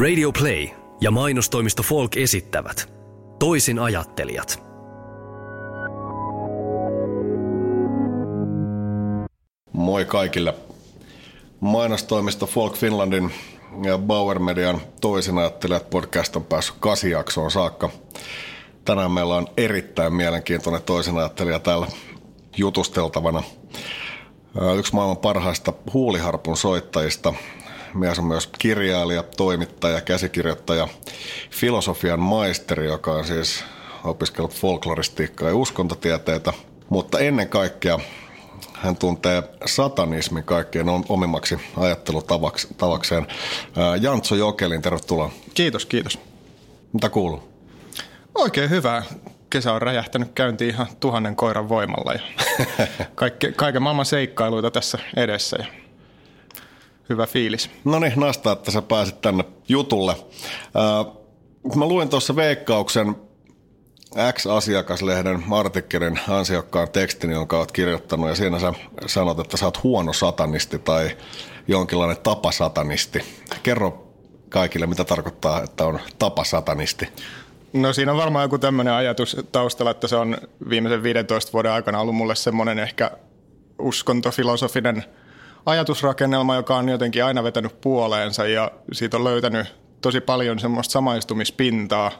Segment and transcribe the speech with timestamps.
[0.00, 0.68] Radio Play
[1.00, 2.92] ja mainostoimisto Folk esittävät
[3.38, 4.62] Toisin ajattelijat.
[9.72, 10.54] Moi kaikille.
[11.60, 13.32] Mainostoimisto Folk Finlandin
[13.84, 17.90] ja Bauer Median Toisin ajattelijat podcast on päässyt kasijaksoon saakka.
[18.84, 21.86] Tänään meillä on erittäin mielenkiintoinen toisen ajattelija täällä
[22.56, 23.42] jutusteltavana.
[24.78, 27.34] Yksi maailman parhaista huuliharpun soittajista,
[27.94, 30.88] mies on myös kirjailija, toimittaja, käsikirjoittaja,
[31.50, 33.64] filosofian maisteri, joka on siis
[34.04, 36.52] opiskellut folkloristiikkaa ja uskontotieteitä,
[36.88, 37.98] mutta ennen kaikkea
[38.74, 43.26] hän tuntee satanismin kaikkien omimmaksi ajattelutavakseen.
[44.00, 45.30] Jantso Jokelin, tervetuloa.
[45.54, 46.18] Kiitos, kiitos.
[46.92, 47.48] Mitä kuuluu?
[48.34, 49.02] Oikein hyvää.
[49.50, 52.20] Kesä on räjähtänyt käyntiin ihan tuhannen koiran voimalla ja
[53.14, 55.56] kaikke, kaiken maailman seikkailuita tässä edessä.
[55.60, 55.66] Ja
[57.10, 57.70] hyvä fiilis.
[57.84, 60.16] No niin, nastaa, että sä pääsit tänne jutulle.
[61.76, 63.16] mä luin tuossa Veikkauksen
[64.32, 68.72] X-asiakaslehden artikkelin ansiokkaan tekstin, jonka olet kirjoittanut, ja siinä sä
[69.06, 71.16] sanot, että sä oot huono satanisti tai
[71.68, 73.22] jonkinlainen tapasatanisti.
[73.62, 74.06] Kerro
[74.48, 77.08] kaikille, mitä tarkoittaa, että on tapasatanisti.
[77.72, 80.38] No siinä on varmaan joku tämmöinen ajatus taustalla, että se on
[80.68, 83.10] viimeisen 15 vuoden aikana ollut mulle semmoinen ehkä
[83.78, 85.04] uskontofilosofinen
[85.66, 89.66] ajatusrakennelma, joka on jotenkin aina vetänyt puoleensa ja siitä on löytänyt
[90.00, 92.10] tosi paljon semmoista samaistumispintaa,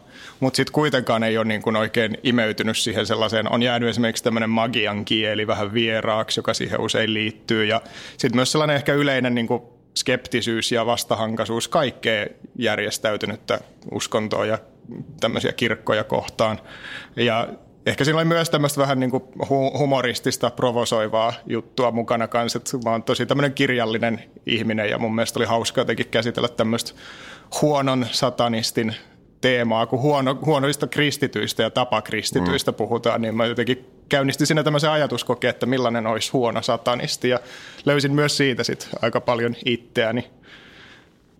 [0.41, 3.53] mutta sitten kuitenkaan ei ole niin kuin oikein imeytynyt siihen sellaiseen.
[3.53, 7.65] On jäänyt esimerkiksi tämmöinen magian kieli vähän vieraaksi, joka siihen usein liittyy.
[7.65, 7.81] Ja
[8.17, 9.63] sitten myös sellainen ehkä yleinen niin kuin
[9.97, 12.27] skeptisyys ja vastahankaisuus kaikkea
[12.59, 14.59] järjestäytynyttä uskontoa ja
[15.21, 16.61] tämmöisiä kirkkoja kohtaan.
[17.17, 17.49] Ja
[17.87, 19.23] ehkä siinä oli myös tämmöistä vähän niin kuin
[19.79, 22.57] humoristista, provosoivaa juttua mukana kanssa.
[22.57, 26.93] Että mä oon tosi tämmöinen kirjallinen ihminen ja mun mielestä oli hauska jotenkin käsitellä tämmöistä
[27.63, 28.95] huonon satanistin
[29.41, 32.75] teemaa, kun huono, huonoista kristityistä ja tapakristityistä mm.
[32.75, 37.41] puhutaan, niin mä jotenkin käynnistin siinä tämmöisen ajatuskokeen, että millainen olisi huono satanisti ja
[37.85, 40.31] löysin myös siitä sit aika paljon itseäni.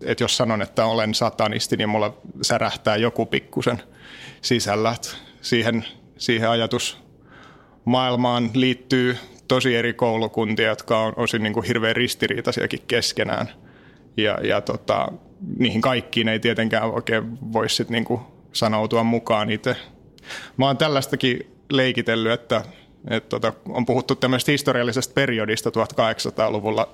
[0.05, 3.83] Että jos sanon, että olen satanisti, niin mulla särähtää joku pikkusen
[4.41, 4.93] sisällä.
[4.93, 5.85] Et siihen,
[6.21, 9.17] siihen ajatusmaailmaan liittyy
[9.49, 13.49] tosi eri koulukuntia, jotka on osin niin kuin hirveän ristiriitaisiakin keskenään.
[14.17, 15.09] Ja, ja tota,
[15.59, 18.21] niihin kaikkiin ei tietenkään oikein voi sit niinku
[18.53, 19.77] sanoutua mukaan itse.
[20.57, 22.65] Mä oon tällaistakin leikitellyt, että,
[23.11, 26.89] että tota, on puhuttu tämmöistä historiallisesta periodista 1800-luvulla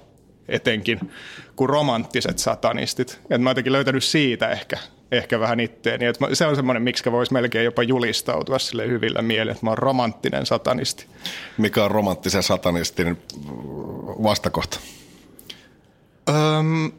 [0.48, 1.12] etenkin
[1.56, 3.20] kuin romanttiset satanistit.
[3.30, 4.78] Et mä oon jotenkin löytänyt siitä ehkä,
[5.12, 6.04] ehkä vähän itteeni.
[6.04, 9.78] Et se on semmoinen, miksi voisi melkein jopa julistautua sille hyvillä mielin, että mä oon
[9.78, 11.06] romanttinen satanisti.
[11.58, 13.18] Mikä on romanttisen satanistin
[14.22, 14.80] vastakohta?
[16.28, 16.92] Öm,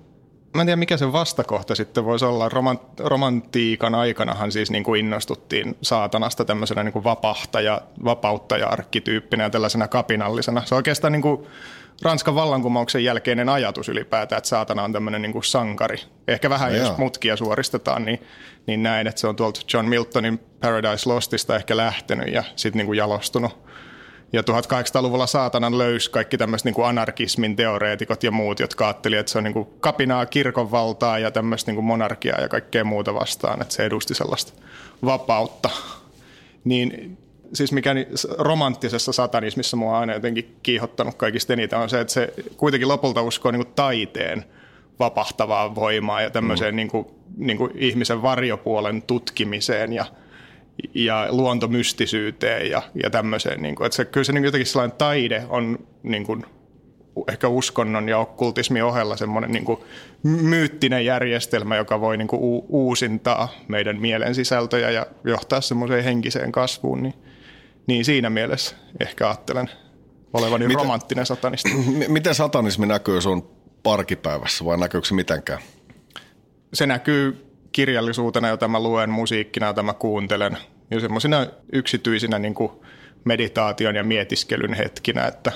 [0.53, 2.50] mä en tiedä mikä se vastakohta sitten voisi olla.
[2.50, 9.88] Romant- romantiikan aikanahan siis niin kuin innostuttiin saatanasta tämmöisenä niin kuin vapahtaja, vapauttaja-arkkityyppinä ja tällaisena
[9.88, 10.62] kapinallisena.
[10.66, 11.47] Se oikeastaan niin kuin
[12.02, 15.97] Ranskan vallankumouksen jälkeinen ajatus ylipäätään, että saatana on tämmöinen niin kuin sankari.
[16.28, 16.97] Ehkä vähän, no, jos joo.
[16.97, 18.22] mutkia suoristetaan, niin,
[18.68, 22.86] niin näin, että se on tuolta John Miltonin Paradise Lostista ehkä lähtenyt ja sitten niin
[22.86, 23.68] kuin jalostunut
[24.34, 29.38] ja 1800-luvulla saatanan löysi kaikki tämmöiset niin anarkismin teoreetikot ja muut, jotka ajattelivat, että se
[29.38, 33.62] on niin kuin kapinaa kirkon valtaa ja tämmöistä niin kuin monarkiaa ja kaikkea muuta vastaan,
[33.62, 34.53] että se edusti sellaista
[35.06, 35.69] vapautta.
[36.63, 37.18] Niin
[37.53, 37.96] siis mikä
[38.38, 43.22] romanttisessa satanismissa mua on aina jotenkin kiihottanut kaikista eniten on se, että se kuitenkin lopulta
[43.22, 44.46] uskoo niin kuin taiteen
[45.00, 46.75] vapahtavaa voimaa ja tämmöiseen mm.
[46.75, 47.07] niin kuin,
[47.38, 50.06] niin kuin ihmisen varjopuolen tutkimiseen ja–
[50.94, 53.62] ja luontomystisyyteen ja, ja tämmöiseen.
[53.62, 56.46] Niin kuin, että se, kyllä se niin jotenkin sellainen taide on niin kuin,
[57.28, 59.80] ehkä uskonnon ja okkultismin ohella semmoinen niin kuin
[60.24, 67.03] myyttinen järjestelmä, joka voi niin kuin uusintaa meidän mielen sisältöjä ja johtaa semmoiseen henkiseen kasvuun.
[67.03, 67.13] Niin,
[67.88, 69.70] niin siinä mielessä ehkä ajattelen
[70.34, 71.70] olevani miten, romanttinen satanisti.
[72.08, 73.50] Miten satanismi näkyy sun
[73.84, 75.60] parkipäivässä vai näkyykö se mitenkään?
[76.74, 80.57] Se näkyy kirjallisuutena, jota mä luen, musiikkina, jota mä kuuntelen,
[80.92, 82.72] ja semmoisina yksityisinä niin kuin
[83.24, 85.51] meditaation ja mietiskelyn hetkinä, että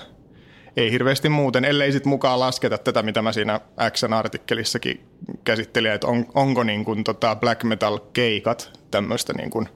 [0.77, 3.59] ei hirveästi muuten, ellei sitten mukaan lasketa tätä, mitä mä siinä
[3.91, 5.01] X-artikkelissakin
[5.43, 9.69] käsittelin, että on, onko niin kuin tota black metal keikat tämmöistä niin kuin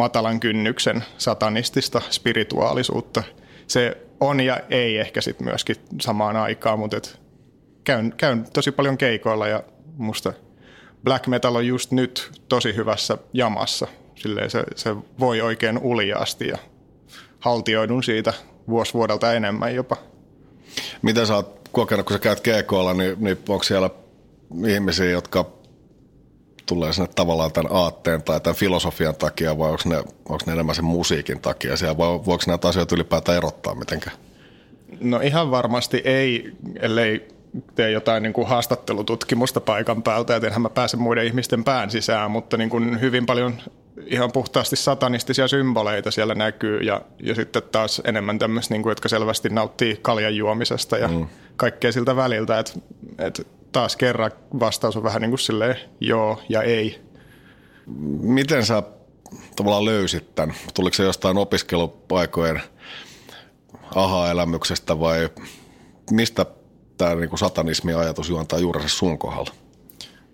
[0.00, 3.22] matalan kynnyksen satanistista spirituaalisuutta.
[3.66, 7.20] Se on ja ei ehkä sitten myöskin samaan aikaan, mutta et
[7.84, 9.62] käyn, käyn tosi paljon keikoilla ja
[9.96, 10.32] musta–
[11.04, 13.86] black metal on just nyt tosi hyvässä jamassa.
[14.14, 16.58] Silleen se, se voi oikein uljaasti ja
[17.40, 18.32] haltioidun siitä
[18.68, 19.96] vuosi vuodelta enemmän jopa.
[21.02, 23.90] Miten sä oot kokenut, kun sä käyt GKlla, niin, niin onko siellä
[24.66, 25.46] ihmisiä, jotka
[26.66, 29.96] tulee sinne tavallaan tämän aatteen tai tämän filosofian takia vai onko ne,
[30.28, 34.16] onko ne enemmän sen musiikin takia siellä vai voiko näitä asioita ylipäätään erottaa mitenkään?
[35.00, 37.28] No ihan varmasti ei, ellei
[37.74, 42.30] tee jotain niin kuin haastattelututkimusta paikan päältä, että enhän mä pääse muiden ihmisten pään sisään,
[42.30, 43.54] mutta niin kuin hyvin paljon
[44.06, 49.08] ihan puhtaasti satanistisia symboleita siellä näkyy ja, ja sitten taas enemmän tämmöistä, niin kuin, jotka
[49.08, 51.26] selvästi nauttii kaljan juomisesta ja mm.
[51.56, 52.72] kaikkea siltä väliltä, että,
[53.18, 53.42] että
[53.72, 54.30] taas kerran
[54.60, 57.00] vastaus on vähän niin kuin silleen joo ja ei.
[58.20, 58.82] Miten sä
[59.56, 60.56] tavallaan löysit tämän?
[60.74, 62.62] Tuliko se jostain opiskelupaikojen
[63.94, 65.28] aha-elämyksestä vai
[66.10, 66.46] mistä
[66.98, 69.50] tämä niin satanismi-ajatus juontaa juurensa sun kohdalla?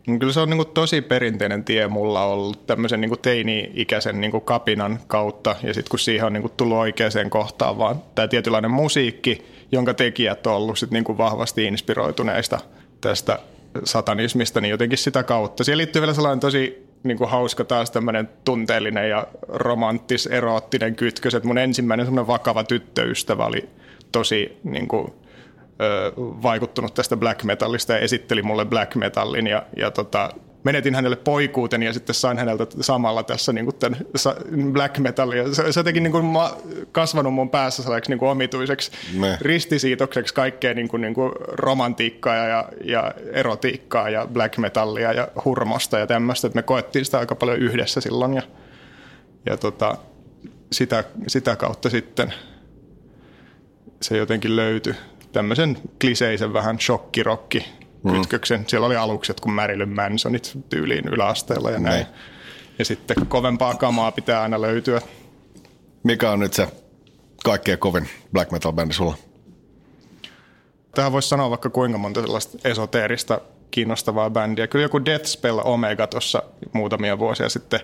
[0.06, 4.20] No kyllä se on niin kuin tosi perinteinen tie mulla ollut tämmöisen niin kuin teini-ikäisen
[4.20, 8.02] niin kuin kapinan kautta ja sitten kun siihen on niin kuin tullut oikeaan kohtaan vaan
[8.14, 12.60] tämä tietynlainen musiikki, jonka tekijät on ollut sit niin kuin vahvasti inspiroituneista
[13.08, 13.38] tästä
[13.84, 15.64] satanismista, niin jotenkin sitä kautta.
[15.64, 21.34] Siihen liittyy vielä sellainen tosi niin kuin hauska taas tämmöinen tunteellinen ja romanttis, eroottinen kytkös,
[21.34, 23.68] että mun ensimmäinen semmoinen vakava tyttöystävä oli
[24.12, 25.12] tosi niin kuin,
[26.18, 30.30] vaikuttunut tästä black metallista ja esitteli mulle black metallin ja, ja tota,
[30.66, 33.98] menetin hänelle poikuuteni ja sitten sain häneltä samalla tässä niin kuin tämän
[34.72, 35.54] black metallia.
[35.54, 36.26] Se, se jotenkin niin kuin
[36.92, 39.38] kasvanut mun päässä sellaiseksi niin kuin omituiseksi Me.
[39.40, 45.98] ristisiitokseksi kaikkea niin kuin, niin kuin romantiikkaa ja, ja erotiikkaa ja black metallia ja hurmosta
[45.98, 46.46] ja tämmöistä.
[46.46, 48.42] Että me koettiin sitä aika paljon yhdessä silloin ja,
[49.46, 49.96] ja tota,
[50.72, 52.34] sitä, sitä kautta sitten
[54.02, 54.94] se jotenkin löytyi
[55.32, 57.66] tämmöisen kliseisen vähän shokkirokki
[58.12, 58.60] kytköksen.
[58.60, 58.66] Mm.
[58.66, 62.06] Siellä oli alukset kuin Marilyn Mansonit tyyliin yläasteella ja näin.
[62.06, 62.12] Ne.
[62.78, 65.00] Ja sitten kovempaa kamaa pitää aina löytyä.
[66.02, 66.68] Mikä on nyt se
[67.44, 69.16] kaikkein kovin black metal bändi sulla?
[70.94, 73.40] Tähän voisi sanoa vaikka kuinka monta sellaista esoteerista
[73.70, 74.66] kiinnostavaa bändiä.
[74.66, 77.80] Kyllä joku Death Spell Omega tuossa muutamia vuosia sitten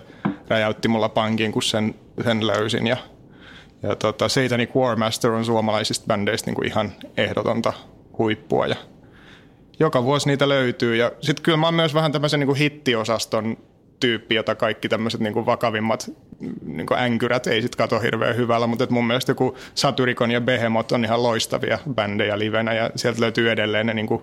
[0.47, 2.87] räjäytti mulla pankin, kun sen, sen löysin.
[2.87, 2.97] Ja
[3.83, 7.73] ja tota, Satanic Warmaster on suomalaisista bändeistä niin kuin ihan ehdotonta
[8.17, 8.75] huippua ja
[9.79, 10.95] joka vuosi niitä löytyy.
[10.95, 13.57] Ja sitten kyllä mä oon myös vähän tämmöisen niin hittiosaston
[13.99, 16.11] tyyppi, jota kaikki tämmöiset niin vakavimmat
[16.65, 21.05] niin änkyrät ei sitten kato hirveän hyvällä, mutta mun mielestä joku Satyricon ja Behemoth on
[21.05, 24.21] ihan loistavia bändejä livenä ja sieltä löytyy edelleen ne niin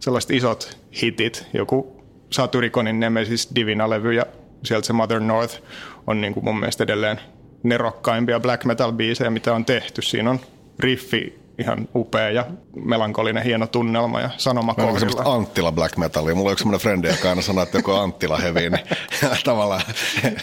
[0.00, 4.26] sellaiset isot hitit, joku Satyriconin Nemesis Divina-levy ja
[4.64, 5.62] sieltä se Mother North
[6.06, 7.20] on niin mun mielestä edelleen
[7.62, 10.02] nerokkaimpia black metal biisejä, mitä on tehty.
[10.02, 10.40] Siinä on
[10.78, 12.46] riffi ihan upea ja
[12.84, 15.34] melankolinen hieno tunnelma ja sanoma kohdilla.
[15.34, 16.34] Anttila black metalia.
[16.34, 18.86] Mulla on yksi sellainen frendi, joka aina sanoo, että joku Anttila heavy, niin
[19.44, 19.82] tavallaan.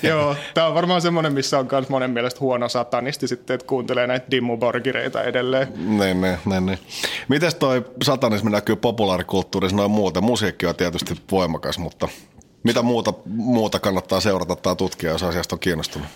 [0.03, 4.07] Joo, tämä on varmaan semmoinen, missä on myös monen mielestä huono satanisti sitten, että kuuntelee
[4.07, 5.67] näitä dimmuborgireita edelleen.
[5.75, 6.79] Niin, niin, niin, niin.
[7.27, 10.21] Miten toi satanismi näkyy populaarikulttuurissa noin muuta?
[10.21, 12.07] Musiikki on tietysti voimakas, mutta
[12.63, 16.07] mitä muuta, muuta kannattaa seurata tai tutkia, jos asiasta on kiinnostunut?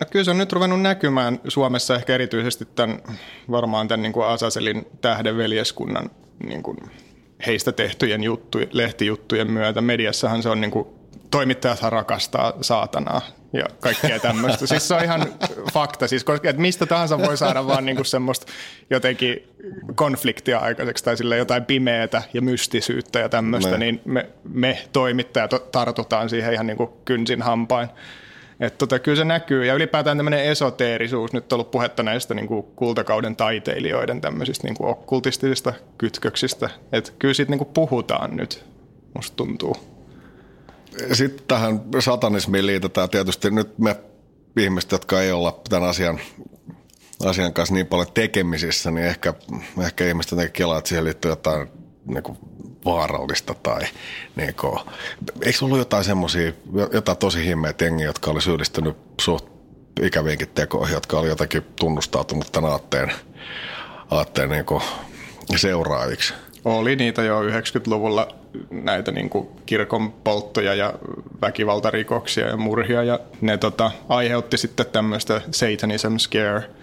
[0.00, 3.02] No kyllä se on nyt ruvennut näkymään Suomessa ehkä erityisesti tämän,
[3.50, 6.10] varmaan tämän niin kuin Asaselin tähdenveljeskunnan
[6.46, 6.78] niin kuin
[7.46, 9.80] heistä tehtyjen juttu, lehtijuttujen myötä.
[9.80, 10.86] Mediassahan se on niin kuin,
[11.30, 13.20] toimittajat rakastaa saatanaa
[13.52, 14.66] ja kaikkea tämmöistä.
[14.66, 15.26] siis se on ihan
[15.72, 18.46] fakta, siis, koska että mistä tahansa voi saada vaan niin kuin semmoista
[18.90, 19.48] jotenkin
[19.94, 23.78] konfliktia aikaiseksi tai sille jotain pimeätä ja mystisyyttä ja tämmöistä, me.
[23.78, 27.88] niin me, me toimittajat tartutaan siihen ihan niin kuin kynsin hampain.
[28.60, 32.46] Että tota, kyllä se näkyy ja ylipäätään tämmöinen esoteerisuus, nyt on ollut puhetta näistä niin
[32.46, 38.64] kuin kultakauden taiteilijoiden tämmöisistä niin kuin okkultistisista kytköksistä, että kyllä siitä niin kuin puhutaan nyt,
[39.14, 39.76] musta tuntuu.
[41.12, 43.96] Sitten tähän satanismiin liitetään tietysti nyt me
[44.56, 46.20] ihmiset, jotka ei olla tämän asian,
[47.24, 49.34] asian kanssa niin paljon tekemisissä, niin ehkä,
[49.82, 51.68] ehkä ihmiset jotenkin kelaa, että siihen liittyy jotain
[52.06, 52.38] niin kuin
[52.86, 53.82] vaarallista tai
[54.36, 54.78] niin kuin,
[55.42, 56.52] eikö ollut jotain semmoisia,
[56.92, 59.46] jotain tosi himmeitä jengiä, jotka oli syyllistynyt suht
[60.02, 63.12] ikäviinkin tekoihin, jotka oli jotenkin tunnustautunut tämän aatteen,
[64.10, 64.82] aatteen niin kuin
[65.56, 66.34] seuraajiksi?
[66.64, 68.28] Oli niitä jo 90-luvulla
[68.70, 70.94] näitä niin kuin kirkon polttoja ja
[71.42, 76.70] väkivaltarikoksia ja murhia ja ne tota, aiheutti sitten tämmöistä satanism scare–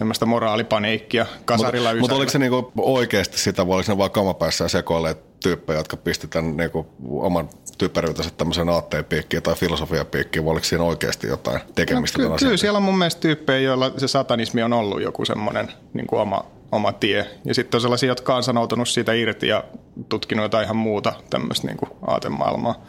[0.00, 4.68] tämmöistä moraalipaniikkia kasarilla Mutta oliko se niinku oikeasti sitä, vai oliko ne vaan kamapäissä ja
[4.68, 10.64] sekoilleet tyyppejä, jotka pistetään niinku oman typeryytensä tämmöisen aatteen piikkiin tai filosofian piikkiin, vai oliko
[10.64, 12.22] siinä oikeasti jotain tekemistä?
[12.22, 15.72] No, ky- kyllä siellä on mun mielestä tyyppejä, joilla se satanismi on ollut joku semmoinen
[15.94, 17.26] niin kuin oma, oma tie.
[17.44, 19.64] Ja sitten on sellaisia, jotka on sanoutunut siitä irti ja
[20.08, 22.84] tutkinut jotain ihan muuta tämmöistä niin kuin aatemaailmaa.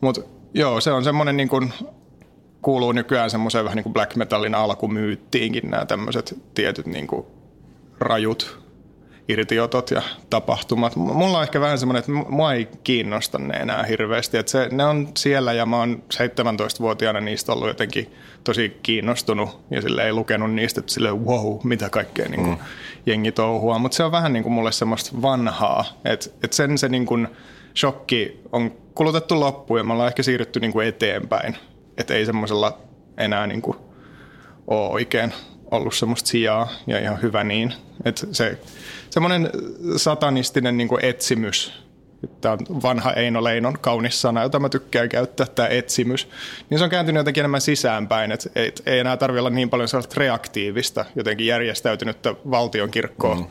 [0.00, 0.20] Mutta
[0.54, 1.72] joo, se on semmoinen niin kuin
[2.62, 7.26] kuuluu nykyään semmoiseen vähän niin kuin black metalin alkumyyttiinkin nämä tämmöiset tietyt niin kuin
[8.00, 8.65] rajut
[9.28, 10.96] irtiotot ja tapahtumat.
[10.96, 14.36] Mulla on ehkä vähän semmoinen, että mua ei kiinnosta ne enää hirveästi.
[14.36, 18.14] Että se, ne on siellä ja mä oon 17-vuotiaana niistä ollut jotenkin
[18.44, 22.64] tosi kiinnostunut ja sille ei lukenut niistä, että sille wow, mitä kaikkea niin kuin mm.
[23.06, 23.78] jengi touhua.
[23.78, 27.28] Mutta se on vähän niin kuin mulle semmoista vanhaa, että, että sen se niin kuin
[27.76, 31.56] shokki on kulutettu loppuun ja me ollaan ehkä siirrytty niin kuin eteenpäin.
[31.98, 32.78] Että ei semmoisella
[33.18, 33.76] enää niin kuin
[34.66, 35.32] ole oikein
[35.70, 37.72] ollut semmoista sijaa ja ihan hyvä niin.
[38.04, 38.58] Että se
[39.16, 39.50] semmoinen
[39.96, 41.72] satanistinen niin kuin etsimys,
[42.40, 46.28] tämä on vanha Eino Leinon kaunis sana, jota mä tykkään käyttää, tämä etsimys,
[46.70, 49.88] niin se on kääntynyt jotenkin enemmän sisäänpäin, että ei, ei enää tarvitse olla niin paljon
[49.88, 53.46] sellaista reaktiivista, jotenkin järjestäytynyttä valtionkirkkoa mm.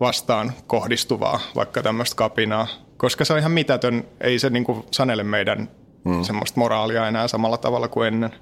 [0.00, 5.22] vastaan kohdistuvaa, vaikka tämmöistä kapinaa, koska se on ihan mitätön, ei se niin kuin sanele
[5.22, 5.70] meidän
[6.04, 6.22] mm.
[6.22, 8.34] semmoista moraalia enää samalla tavalla kuin ennen.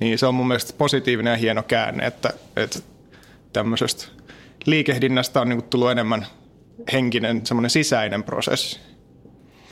[0.00, 2.78] Niin se on mun mielestä positiivinen ja hieno käänne, että, että
[3.52, 4.17] tämmöisestä
[4.66, 6.26] liikehdinnästä on niin tullut enemmän
[6.92, 8.80] henkinen, semmoinen sisäinen prosessi.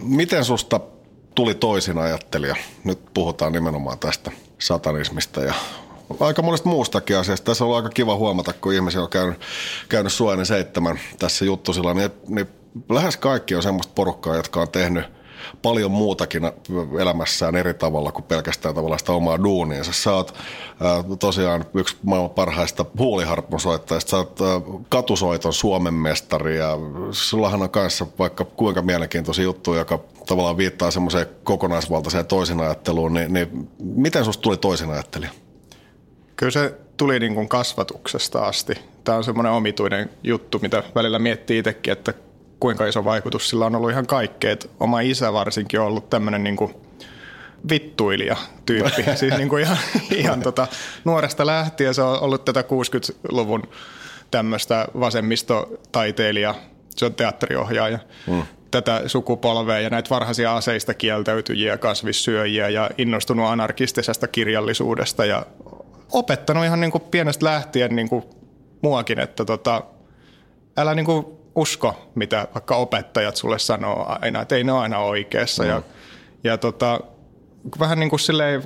[0.02, 0.80] Miten susta
[1.34, 2.56] tuli toisin ajattelija?
[2.84, 5.54] Nyt puhutaan nimenomaan tästä satanismista ja
[6.20, 7.44] aika monesta muustakin asiasta.
[7.44, 9.40] Tässä on ollut aika kiva huomata, kun ihmisiä on käynyt,
[9.88, 12.46] käynyt Suojainen seitsemän tässä juttusilla, niin, niin
[12.88, 15.04] lähes kaikki on semmoista porukkaa, jotka on tehnyt
[15.62, 16.42] paljon muutakin
[17.00, 19.92] elämässään eri tavalla kuin pelkästään tavallaan sitä omaa duuniinsa.
[19.92, 20.34] Sä oot
[20.84, 26.78] äh, tosiaan yksi maailman parhaista huuliharppusoittajista, sä oot äh, katusoiton Suomen mestari ja
[27.10, 33.68] sullahan on kanssa vaikka kuinka mielenkiintoisia juttuja, joka tavallaan viittaa semmoiseen kokonaisvaltaiseen toisinajatteluun, niin, niin
[33.78, 35.30] miten susta tuli toisinajattelija?
[36.36, 38.74] Kyllä se tuli niin kuin kasvatuksesta asti.
[39.04, 42.14] Tämä on semmoinen omituinen juttu, mitä välillä miettii itsekin, että
[42.60, 44.52] kuinka iso vaikutus sillä on ollut ihan kaikkea.
[44.52, 46.74] Että oma isä varsinkin on ollut tämmöinen niin kuin
[47.70, 48.36] vittuilija
[48.66, 49.02] tyyppi.
[49.16, 49.78] siis niin kuin ihan,
[50.14, 50.66] ihan tota,
[51.04, 53.62] nuoresta lähtien se on ollut tätä 60-luvun
[54.30, 56.54] tämmöistä vasemmistotaiteilija,
[56.96, 57.98] se on teatteriohjaaja.
[58.26, 58.42] Mm.
[58.70, 65.46] tätä sukupolvea ja näitä varhaisia aseista kieltäytyjiä, kasvissyöjiä ja innostunut anarkistisesta kirjallisuudesta ja
[66.12, 68.24] opettanut ihan niin kuin pienestä lähtien niin kuin
[68.82, 69.82] muakin, että tota,
[70.76, 74.98] älä niin kuin usko, mitä vaikka opettajat sulle sanoo aina, että ei ne ole aina
[74.98, 75.62] oikeassa.
[75.62, 75.68] Mm.
[75.68, 75.82] Ja,
[76.44, 77.00] ja tota,
[77.78, 78.62] vähän niin kuin silleen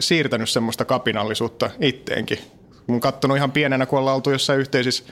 [0.00, 2.38] siirtänyt semmoista kapinallisuutta itteenkin.
[2.86, 5.04] Mun katsonut ihan pienenä, kun ollaan oltu jossain yhteisissä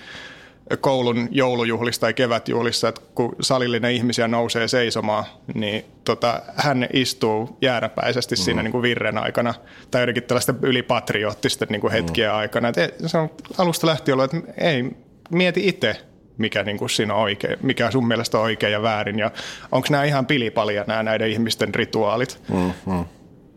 [0.80, 5.24] koulun joulujuhlista tai kevätjuhlissa, että kun salillinen ihmisiä nousee seisomaan,
[5.54, 8.38] niin tota, hän istuu jääräpäisesti mm.
[8.38, 9.54] siinä niin kuin virren aikana
[9.90, 12.36] tai jotenkin tällaisten ylipatriottisten niin kuin hetkien mm.
[12.36, 12.68] aikana.
[12.68, 14.84] Et se on alusta lähtien ollut, että ei,
[15.30, 15.96] mieti itse,
[16.38, 19.30] mikä niin kuin siinä on oikein, mikä sun mielestä on oikein ja väärin ja
[19.72, 22.42] onko nämä ihan pilipalia nämä näiden ihmisten rituaalit.
[22.48, 23.04] Mm, mm.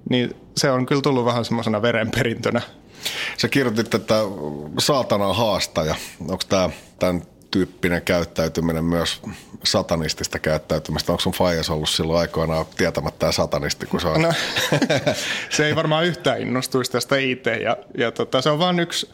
[0.09, 2.61] Niin se on kyllä tullut vähän semmoisena verenperintönä.
[3.37, 4.15] Sä kirjoitit, että
[4.79, 5.95] saatana haastaja.
[6.21, 6.69] Onko tämä
[6.99, 7.21] tämän
[7.51, 9.21] tyyppinen käyttäytyminen myös
[9.63, 11.11] satanistista käyttäytymistä?
[11.11, 14.21] Onko sun faijas ollut silloin aikoinaan tietämättä satanisti, kun se on?
[14.21, 14.33] No,
[15.49, 19.09] se ei varmaan yhtään innostuisi tästä itse ja, ja tota, se on vain yksi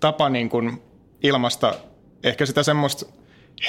[0.00, 0.82] tapa niin kuin
[1.22, 1.74] ilmasta
[2.24, 3.06] ehkä sitä semmoista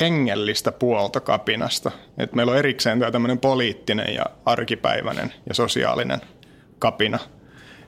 [0.02, 1.92] hengellistä puolta kapinasta.
[2.18, 6.22] Et meillä on erikseen tämä tämmöinen poliittinen ja arkipäiväinen ja sosiaalinen
[6.80, 7.20] kapina.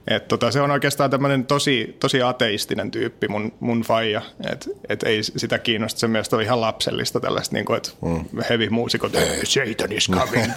[0.08, 5.03] Et tota, se on oikeastaan tämmöinen tosi, tosi ateistinen tyyppi mun, mun faija, että et
[5.03, 6.00] ei sitä kiinnosta.
[6.00, 8.25] Se mielestä on ihan lapsellista tällaista, niin kuin, että mm.
[8.50, 9.12] heavy-muusikot,
[9.43, 10.53] Satan is coming,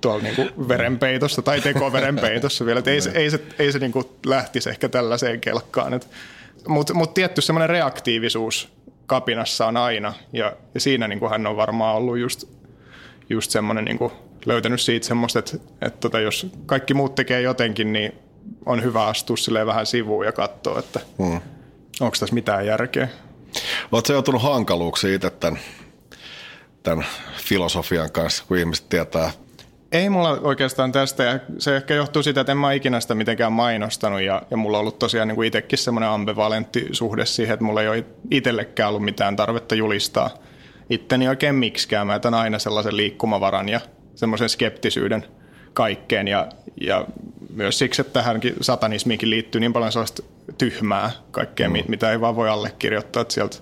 [0.00, 2.78] tuolla niin kuin verenpeitossa tai tekoverenpeitossa vielä.
[2.78, 6.00] Et ei, se, ei se, ei se niin kuin lähtisi ehkä tällaiseen kelkkaan.
[6.68, 8.72] Mutta mut tietty semmoinen reaktiivisuus
[9.12, 10.12] kapinassa on aina.
[10.32, 12.44] Ja, ja siinä niin kuin hän on varmaan ollut just,
[13.30, 14.12] just semmoinen niin kuin
[14.46, 18.12] löytänyt siitä semmoista, että, että tota, jos kaikki muut tekee jotenkin, niin
[18.66, 21.40] on hyvä astua silleen vähän sivuun ja katsoa, että hmm.
[22.00, 23.08] onko tässä mitään järkeä.
[23.92, 25.60] Oletko joutunut hankaluuksiin itse tämän,
[26.82, 29.30] tämän filosofian kanssa, kun ihmiset tietää
[29.92, 33.52] ei mulla oikeastaan tästä, ja se ehkä johtuu siitä, että en mä ikinä sitä mitenkään
[33.52, 37.64] mainostanut, ja, ja mulla on ollut tosiaan niin kuin itsekin semmoinen ambivalentti suhde siihen, että
[37.64, 40.30] mulla ei ole itsellekään ollut mitään tarvetta julistaa
[40.90, 42.06] itteni oikein miksikään.
[42.06, 43.80] Mä jätän aina sellaisen liikkumavaran ja
[44.14, 45.24] semmoisen skeptisyyden
[45.72, 46.48] kaikkeen, ja,
[46.80, 47.06] ja
[47.54, 50.22] myös siksi, että tähänkin satanismiinkin liittyy niin paljon sellaista
[50.58, 51.76] tyhmää kaikkea, mm.
[51.88, 53.56] mitä ei vaan voi allekirjoittaa, että sieltä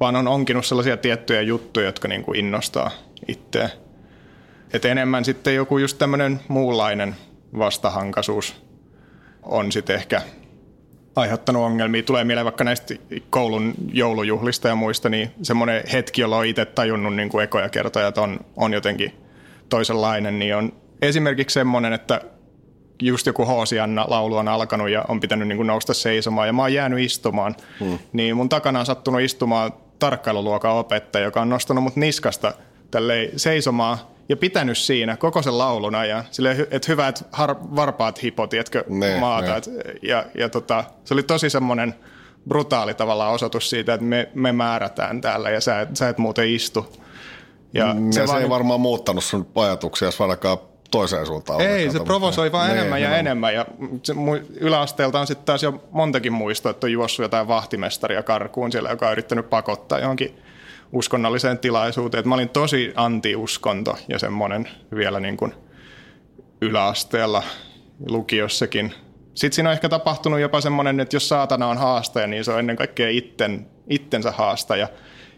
[0.00, 2.90] vaan on onkinut sellaisia tiettyjä juttuja, jotka niin kuin innostaa
[3.28, 3.70] itseä.
[4.72, 7.16] Et enemmän sitten joku just tämmöinen muunlainen
[7.58, 8.62] vastahankaisuus
[9.42, 10.22] on sitten ehkä
[11.16, 12.02] aiheuttanut ongelmia.
[12.02, 12.94] Tulee mieleen vaikka näistä
[13.30, 18.08] koulun joulujuhlista ja muista, niin semmoinen hetki, jolla on itse tajunnut niin kuin ekoja kertoja,
[18.08, 19.14] että on, on jotenkin
[19.68, 20.72] toisenlainen, niin on
[21.02, 22.20] esimerkiksi semmoinen, että
[23.02, 26.62] just joku Hoosianna laulu on alkanut ja on pitänyt niin kuin nousta seisomaan ja mä
[26.62, 27.98] oon jäänyt istumaan, hmm.
[28.12, 32.54] niin mun takana on sattunut istumaan tarkkailuluokan opettaja, joka on nostanut mut niskasta
[32.90, 33.98] tälleen seisomaan
[34.30, 36.24] ja pitänyt siinä koko sen laulun ajan.
[36.30, 39.50] Silleen, että hyvät har, varpaat hipo, tiedätkö, Ne, maata.
[39.50, 39.56] ne.
[39.56, 39.70] Et,
[40.02, 41.94] ja ja tota, se oli tosi semmoinen
[42.48, 46.48] brutaali tavallaan osoitus siitä, että me, me määrätään täällä ja sä et, sä et muuten
[46.48, 46.86] istu.
[47.74, 50.58] Ja Ja se, se vaan ei niin- varmaan muuttanut sun ajatuksia, ainakaan
[50.90, 51.60] toiseen suuntaan.
[51.60, 53.54] ei, se provosoi vaan Niin, enemmän ja nimenomaan.
[53.54, 53.54] enemmän.
[53.54, 53.66] Ja
[54.60, 59.06] yläasteelta on sitten taas jo montakin muistoa, että on juossut jotain vahtimestaria karkuun siellä, joka
[59.06, 60.38] on yrittänyt pakottaa johonkin
[60.92, 62.28] uskonnolliseen tilaisuuteen.
[62.28, 65.54] Mä olin tosi anti-uskonto ja semmoinen vielä niin kuin
[66.60, 67.42] yläasteella,
[68.08, 68.94] lukiossakin.
[69.34, 72.58] Sitten siinä on ehkä tapahtunut jopa semmoinen, että jos saatana on haastaja, niin se on
[72.58, 74.88] ennen kaikkea itten, ittensä haastaja.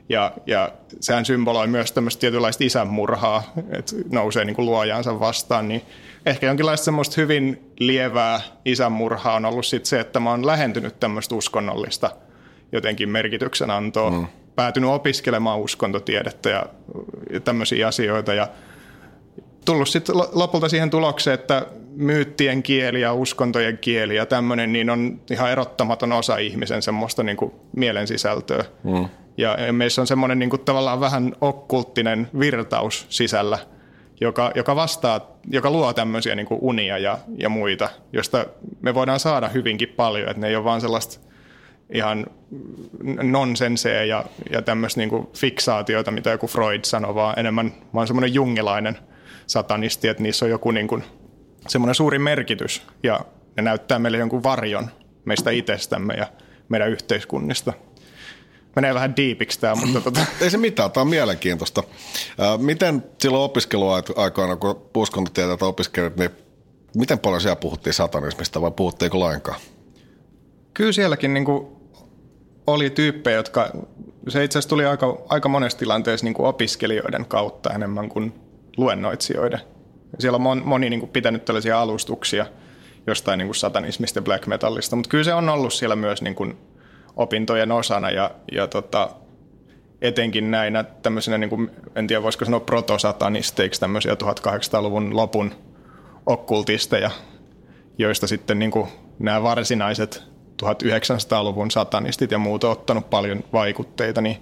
[0.09, 5.69] Ja, ja sehän symboloi myös tämmöistä tietynlaista isänmurhaa, että nousee niin kuin luojaansa vastaan.
[5.69, 5.83] Niin
[6.27, 11.35] ehkä jonkinlaista semmoista hyvin lievää isänmurhaa on ollut sit se, että mä oon lähentynyt tämmöistä
[11.35, 12.11] uskonnollista
[12.73, 14.11] jotenkin merkityksen antoa.
[14.11, 14.27] Mm.
[14.57, 16.67] Päätynyt opiskelemaan uskontotiedettä ja,
[17.33, 18.35] ja tämmöisiä asioita.
[18.35, 18.49] Ja
[19.65, 21.67] tullut sitten lopulta siihen tulokseen, että
[21.97, 27.37] myyttien kieli ja uskontojen kieli ja tämmöinen niin on ihan erottamaton osa ihmisen semmoista niin
[27.37, 28.65] kuin mielen sisältöä.
[28.85, 29.09] Mm.
[29.37, 33.59] Ja, ja meissä on semmoinen niin kuin tavallaan vähän okkulttinen virtaus sisällä,
[34.21, 38.47] joka, joka vastaa, joka luo tämmöisiä niin kuin unia ja, ja muita, josta
[38.81, 41.32] me voidaan saada hyvinkin paljon, että ne ei ole vaan sellaista
[41.93, 42.27] ihan
[43.23, 48.99] nonsenseja ja, ja tämmöistä niin fiksaatioita, mitä joku Freud sanoi, vaan enemmän vaan semmoinen jungilainen
[49.47, 51.05] satanisti, että niissä on joku niin kuin,
[51.69, 53.21] semmoinen suuri merkitys ja
[53.57, 54.91] ne näyttää meille jonkun varjon
[55.25, 56.27] meistä itsestämme ja
[56.69, 57.73] meidän yhteiskunnista.
[58.77, 61.83] Menee vähän diipiksi tämä, mutta tota, Ei se mitään, tämä on mielenkiintoista.
[62.59, 66.31] Miten silloin opiskeluaikoina, kun uskontotieteitä opiskelit, niin
[66.97, 69.61] miten paljon siellä puhuttiin satanismista vai puhuttiinko lainkaan?
[70.75, 71.67] kyllä sielläkin niin kuin
[72.67, 73.71] oli tyyppejä, jotka,
[74.29, 78.35] se itse asiassa tuli aika, aika monessa tilanteessa niin kuin opiskelijoiden kautta enemmän kuin
[78.77, 79.61] luennoitsijoiden.
[80.19, 82.47] Siellä on mon, moni niin kuin pitänyt tällaisia alustuksia
[83.07, 86.35] jostain niin kuin satanismista ja black metallista, mutta kyllä se on ollut siellä myös niin
[86.35, 86.59] kuin
[87.17, 89.11] opintojen osana ja, ja tota,
[90.01, 95.55] etenkin näinä tämmöisenä, niin kuin, en tiedä voisiko sanoa protosatanisteiksi, tämmöisiä 1800-luvun lopun
[96.27, 97.11] okkultisteja,
[97.99, 100.32] joista sitten niin kuin nämä varsinaiset
[100.63, 104.37] 1900-luvun satanistit ja muut on ottanut paljon vaikutteita, niin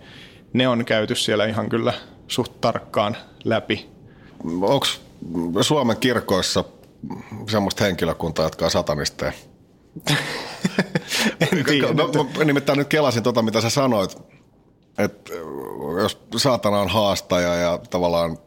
[0.53, 1.93] ne on käyty siellä ihan kyllä
[2.29, 3.91] suht tarkkaan läpi.
[4.45, 4.87] Onko
[5.61, 6.65] Suomen kirkoissa
[7.49, 9.33] semmoista henkilökuntaa, jotka on satanisteja?
[11.41, 11.93] En tiedä.
[11.93, 14.19] No, mä nimittäin nyt kelasin tota, mitä sä sanoit,
[14.99, 15.33] että
[16.03, 18.39] jos saatana on haastaja ja tavallaan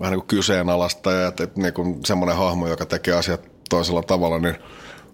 [0.00, 4.38] vähän niin kuin kyseenalaistaja, että, että niin kuin semmoinen hahmo, joka tekee asiat toisella tavalla,
[4.38, 4.56] niin,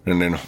[0.07, 0.39] niin, niin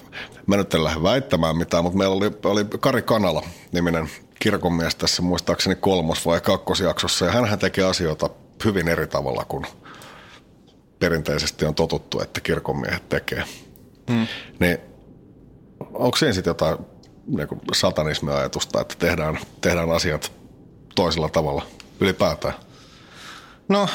[0.47, 5.23] mä nyt en lähde väittämään mitään, mutta meillä oli, oli Kari Kanala niminen kirkonmies tässä
[5.23, 8.31] muistaakseni kolmos- vai kakkosjaksossa, ja hän tekee asioita
[8.65, 9.67] hyvin eri tavalla kuin
[10.99, 13.45] perinteisesti on totuttu, että kirkonmiehet tekee.
[14.11, 14.27] Hmm.
[14.61, 14.79] Niin
[15.93, 16.79] onko siinä sitten jotain
[17.27, 20.33] niin satanismiajatusta, että tehdään, tehdään asiat
[20.95, 21.67] toisella tavalla
[22.01, 22.55] ylipäätään?
[23.69, 23.87] No,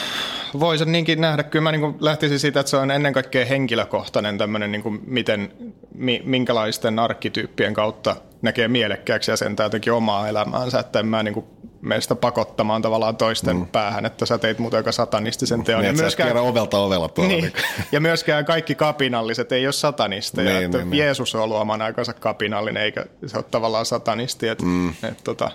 [0.60, 1.43] voi sen niinkin nähdä.
[1.43, 5.51] Kyllä mä niin lähtisin siitä, että se on ennen kaikkea henkilökohtainen tämmöinen, niin kuin miten,
[5.95, 11.34] mi, minkälaisten arkkityyppien kautta näkee mielekkääksi ja sen jotenkin omaa elämäänsä, että en mä niin
[11.34, 11.45] kuin
[11.82, 13.67] mene sitä pakottamaan tavallaan toisten mm.
[13.67, 15.82] päähän, että sä teit muuten aika satanistisen teon.
[15.82, 17.32] Niin, ja, myöskään, ovelta ovella tuolla.
[17.32, 17.53] niin, Niin.
[17.91, 20.49] ja myöskään kaikki kapinalliset ei ole satanisteja.
[20.49, 20.99] Niin, että niin, niin.
[20.99, 24.47] Jeesus on ollut oman aikansa kapinallinen, eikä se ole tavallaan satanisti.
[24.47, 24.89] Että, mm.
[24.89, 25.51] että, tota,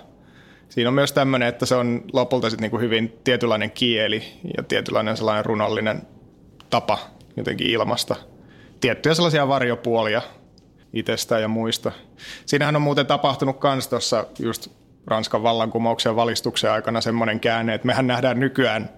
[0.73, 4.23] siinä on myös tämmöinen, että se on lopulta sit niinku hyvin tietynlainen kieli
[4.57, 6.01] ja tietynlainen sellainen runollinen
[6.69, 6.99] tapa
[7.37, 8.15] jotenkin ilmasta.
[8.81, 10.21] Tiettyjä sellaisia varjopuolia
[10.93, 11.91] itsestään ja muista.
[12.45, 14.67] Siinähän on muuten tapahtunut myös tuossa just
[15.07, 18.89] Ranskan vallankumouksen ja valistuksen aikana semmoinen käänne, että mehän nähdään nykyään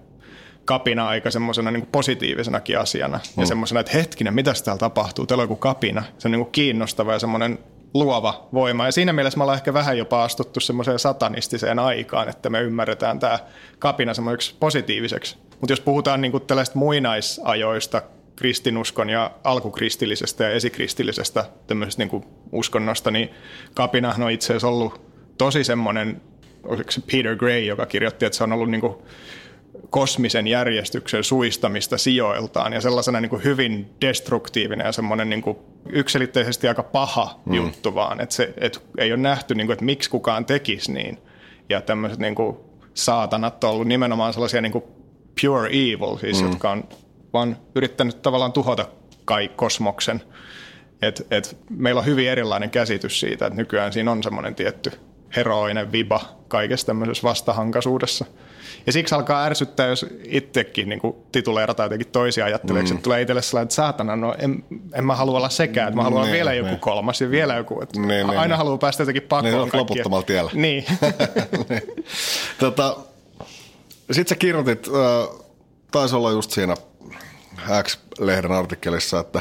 [0.64, 3.18] kapina aika semmoisena niin positiivisenakin asiana.
[3.36, 3.40] Mm.
[3.40, 5.26] Ja semmoisena, että hetkinen, mitä täällä tapahtuu?
[5.26, 6.02] Teillä on joku kapina.
[6.18, 7.58] Se on niin kiinnostava ja semmoinen
[7.94, 8.86] luova voima.
[8.86, 13.18] Ja siinä mielessä me ollaan ehkä vähän jopa astuttu semmoiseen satanistiseen aikaan, että me ymmärretään
[13.18, 13.38] tämä
[13.78, 15.36] kapina semmoiseksi positiiviseksi.
[15.60, 18.02] Mutta jos puhutaan niin tällaista muinaisajoista,
[18.36, 23.30] kristinuskon ja alkukristillisestä ja esikristillisestä tämmöisestä niin uskonnosta, niin
[23.74, 25.00] kapinahan on itse asiassa ollut
[25.38, 26.22] tosi semmoinen,
[26.62, 28.94] oliko se Peter Gray, joka kirjoitti, että se on ollut niin kuin
[29.90, 36.68] kosmisen järjestyksen suistamista sijoiltaan ja sellaisena niin kuin hyvin destruktiivinen ja semmoinen niin kuin yksilitteisesti
[36.68, 37.54] aika paha mm.
[37.54, 41.18] juttu vaan, että, se, että ei ole nähty, niin kuin, että miksi kukaan tekisi niin.
[41.68, 42.56] Ja tämmöiset niin kuin
[42.94, 44.84] saatanat on ollut nimenomaan sellaisia niin kuin
[45.40, 46.48] pure evil, siis, mm.
[46.48, 46.84] jotka on
[47.32, 48.86] vaan yrittänyt tavallaan tuhota
[49.24, 50.22] kai kosmoksen.
[51.02, 54.92] Et, et meillä on hyvin erilainen käsitys siitä, että nykyään siinä on semmoinen tietty
[55.36, 58.24] heroinen viba kaikessa tämmöisessä vastahankaisuudessa.
[58.86, 61.00] Ja siksi alkaa ärsyttää, jos itsekin niin
[61.32, 62.96] tituleerata jotenkin toisia ajatteleeksi, mm.
[62.96, 66.02] että tulee itselle sellainen, että saatana, no en, en mä halua olla sekään, että mä
[66.02, 66.80] haluan niin, vielä joku niin.
[66.80, 67.82] kolmas ja vielä joku.
[67.82, 68.56] Että niin, niin, aina niin.
[68.56, 69.52] haluaa päästä jotenkin pakoon.
[69.52, 70.50] Niin, loputtomalla tiellä.
[70.66, 70.84] Niin.
[72.58, 72.96] tota,
[74.12, 75.36] Sitten sä kirjoitit, äh,
[75.90, 76.74] taisi olla just siinä
[77.82, 79.40] X-lehden artikkelissa, että,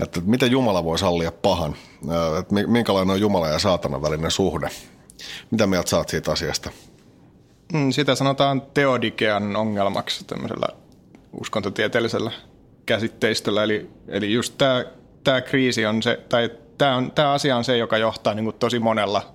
[0.00, 1.76] että miten Jumala voi sallia pahan,
[2.38, 4.68] että minkälainen on Jumala ja saatanan välinen suhde.
[5.50, 6.70] Mitä mieltä saat siitä asiasta?
[7.72, 10.66] Mm, sitä sanotaan teodikean ongelmaksi tämmöisellä
[11.40, 12.30] uskontotieteellisellä
[12.86, 13.62] käsitteistöllä.
[13.64, 14.84] Eli, eli just tämä,
[15.24, 18.56] tämä kriisi on se, tai tämä, on, tämä asia on se, joka johtaa niin kuin
[18.58, 19.34] tosi monella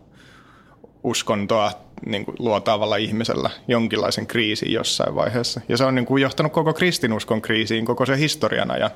[1.03, 1.71] uskontoa
[2.05, 5.61] niin kuin luotaavalla ihmisellä jonkinlaisen kriisiin jossain vaiheessa.
[5.69, 8.91] Ja se on niin kuin johtanut koko kristinuskon kriisiin koko sen historian ajan.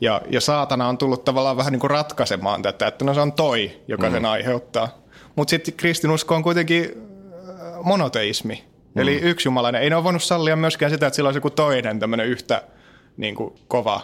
[0.00, 3.32] Ja, ja saatana on tullut tavallaan vähän niin kuin ratkaisemaan tätä, että no se on
[3.32, 4.12] toi, joka mm.
[4.12, 4.88] sen aiheuttaa.
[5.36, 7.06] Mutta sitten kristinusko on kuitenkin
[7.86, 8.64] monoteismi.
[8.94, 9.02] Mm.
[9.02, 9.82] Eli yksi jumalainen.
[9.82, 12.62] Ei ne ole voinut sallia myöskään sitä, että sillä olisi joku toinen tämmöinen yhtä
[13.16, 14.00] niin kuin kova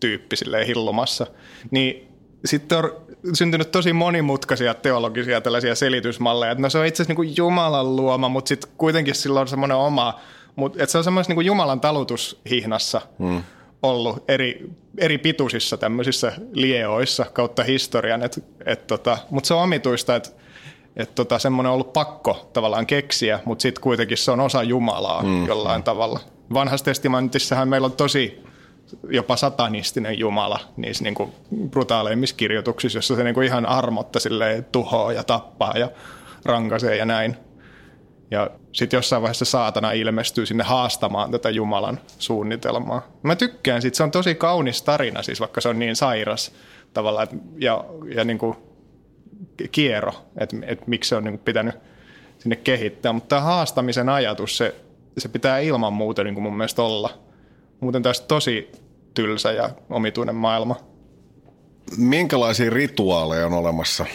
[0.00, 1.26] tyyppi silleen hillumassa.
[1.70, 2.08] Niin
[2.44, 2.90] sitten on
[3.32, 8.28] syntynyt tosi monimutkaisia teologisia tällaisia selitysmalleja, että no se on itse asiassa niin Jumalan luoma,
[8.28, 10.20] mutta sitten kuitenkin sillä on semmoinen oma,
[10.56, 13.42] mutta että se on semmoisessa niin Jumalan talutushihnassa mm.
[13.82, 20.16] ollut eri, eri pituisissa tämmöisissä lieoissa kautta historian, et, et tota, mutta se on omituista,
[20.16, 20.30] että
[20.96, 25.22] että tota, semmoinen on ollut pakko tavallaan keksiä, mutta sitten kuitenkin se on osa Jumalaa
[25.22, 25.46] mm.
[25.46, 26.20] jollain tavalla.
[26.54, 28.44] Vanhassa testamentissahan meillä on tosi
[29.08, 31.32] jopa satanistinen Jumala niissä niin kuin
[31.70, 34.18] brutaaleimmissa kirjoituksissa, jossa se niin kuin ihan armotta
[34.72, 35.90] tuhoaa ja tappaa ja
[36.44, 37.36] rankaisee ja näin.
[38.30, 43.02] Ja sitten jossain vaiheessa saatana ilmestyy sinne haastamaan tätä Jumalan suunnitelmaa.
[43.22, 46.52] Mä tykkään siitä, se on tosi kaunis tarina, siis vaikka se on niin sairas
[46.92, 47.28] tavallaan.
[47.58, 48.56] Ja, ja niin kuin
[49.72, 51.74] kiero, että et miksi se on niin pitänyt
[52.38, 53.12] sinne kehittää.
[53.12, 54.74] Mutta tämä haastamisen ajatus, se,
[55.18, 57.18] se pitää ilman muuta niin kuin mun mielestä olla.
[57.80, 58.72] Muuten tästä tosi
[59.14, 60.76] tylsä ja omituinen maailma.
[61.96, 64.06] Minkälaisia rituaaleja on olemassa,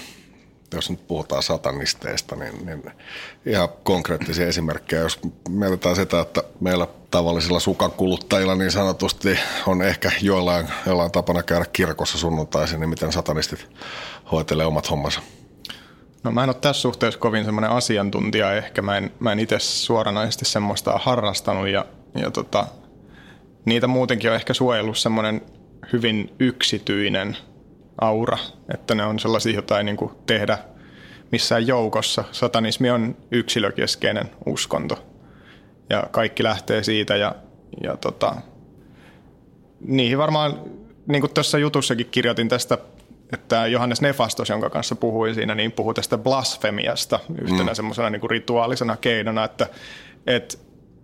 [0.73, 2.91] jos nyt puhutaan satanisteista, niin, niin
[3.45, 5.01] ihan konkreettisia esimerkkejä.
[5.01, 11.65] Jos mietitään sitä, että meillä tavallisilla sukankuluttajilla niin sanotusti on ehkä jollain, jollain tapana käydä
[11.73, 13.67] kirkossa sunnuntaisin, niin miten satanistit
[14.32, 15.21] hoitelee omat hommansa?
[16.23, 19.60] No mä en ole tässä suhteessa kovin semmoinen asiantuntija, ehkä mä en, mä en itse
[19.60, 22.67] suoranaisesti semmoista harrastanut ja, ja tota,
[23.65, 25.41] niitä muutenkin on ehkä suojellut semmoinen
[25.93, 27.38] hyvin yksityinen
[28.01, 28.38] aura,
[28.73, 30.57] että ne on sellaisia, joita ei niin kuin tehdä
[31.31, 32.23] missään joukossa.
[32.31, 35.05] Satanismi on yksilökeskeinen uskonto
[35.89, 37.35] ja kaikki lähtee siitä ja,
[37.83, 38.35] ja tota,
[39.81, 40.62] niihin varmaan,
[41.07, 42.77] niin kuin tuossa jutussakin kirjoitin tästä
[43.33, 47.75] että Johannes Nefastos, jonka kanssa puhuin siinä, niin puhui tästä blasfemiasta yhtenä mm.
[47.75, 49.67] semmoisena niin rituaalisena keinona, että,
[50.27, 50.57] että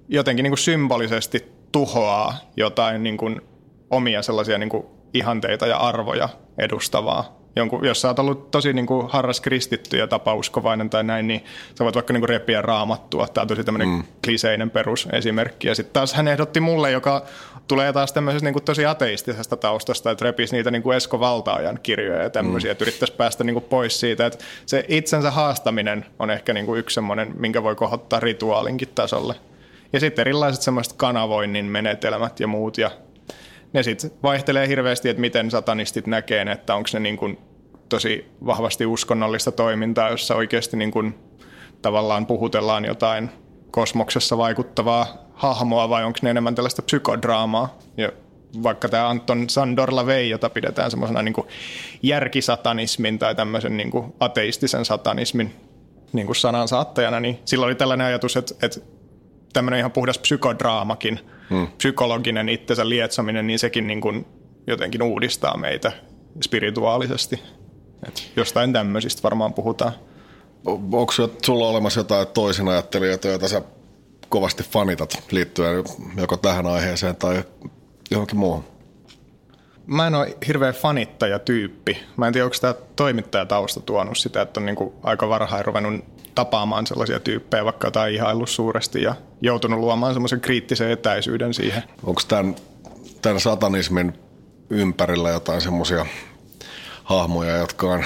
[0.07, 3.41] jotenkin niin kuin symbolisesti tuhoaa jotain niin kuin
[3.89, 8.85] omia sellaisia niin kuin ihanteita ja arvoja edustavaa jonkun, jos sä oot ollut tosi niin
[8.85, 11.43] kuin harras kristitty ja tapauskovainen tai näin, niin
[11.77, 13.27] sä voit vaikka niin kuin repiä raamattua.
[13.27, 14.03] Tämä on tosi tämmöinen mm.
[14.23, 15.67] kliseinen perusesimerkki.
[15.67, 17.25] Ja sitten taas hän ehdotti mulle, joka
[17.67, 21.79] tulee taas tämmöisestä niin kuin tosi ateistisesta taustasta, että repisi niitä niin kuin Esko Valtaajan
[21.83, 22.71] kirjoja ja tämmöisiä, mm.
[22.71, 24.25] että yrittäisi päästä niin kuin pois siitä.
[24.25, 29.35] Että se itsensä haastaminen on ehkä niin kuin yksi semmoinen, minkä voi kohottaa rituaalinkin tasolle.
[29.93, 32.91] Ja sitten erilaiset semmoiset kanavoinnin menetelmät ja muut ja
[33.75, 37.37] ne sitten vaihtelee hirveästi, että miten satanistit näkee, että onko ne niin
[37.89, 41.15] tosi vahvasti uskonnollista toimintaa, jossa oikeasti niin kuin
[41.81, 43.29] tavallaan puhutellaan jotain
[43.71, 47.77] kosmoksessa vaikuttavaa hahmoa vai onko ne enemmän tällaista psykodraamaa.
[47.97, 48.11] Ja
[48.63, 51.35] vaikka tämä Anton Sandor Lavey, jota pidetään semmoisena niin
[52.03, 55.55] järkisatanismin tai tämmöisen niin ateistisen satanismin
[56.13, 58.79] niin kuin sanan saattajana, niin silloin oli tällainen ajatus, että, että
[59.53, 61.67] tämmöinen ihan puhdas psykodraamakin, hmm.
[61.67, 64.25] psykologinen itsensä lietsominen, niin sekin niin kuin
[64.67, 65.91] jotenkin uudistaa meitä
[66.43, 67.39] spirituaalisesti.
[68.07, 69.91] Et jostain tämmöisistä varmaan puhutaan.
[70.65, 71.13] Onko
[71.45, 73.61] sulla olemassa jotain toisen ajattelijoita, joita sä
[74.29, 75.83] kovasti fanitat liittyen
[76.17, 77.43] joko tähän aiheeseen tai
[78.11, 78.63] johonkin muuhun?
[79.87, 81.97] Mä en ole hirveä fanittajatyyppi.
[82.17, 86.05] Mä en tiedä, onko tämä toimittajatausta tuonut sitä, että on niinku aika varhain ruvennut
[86.35, 91.83] tapaamaan sellaisia tyyppejä, vaikka jotain ihaillut suuresti ja joutunut luomaan semmoisen kriittisen etäisyyden siihen.
[92.03, 92.55] Onko tämän,
[93.21, 94.13] tämän satanismin
[94.69, 96.05] ympärillä jotain semmoisia
[97.03, 98.05] hahmoja, jotka on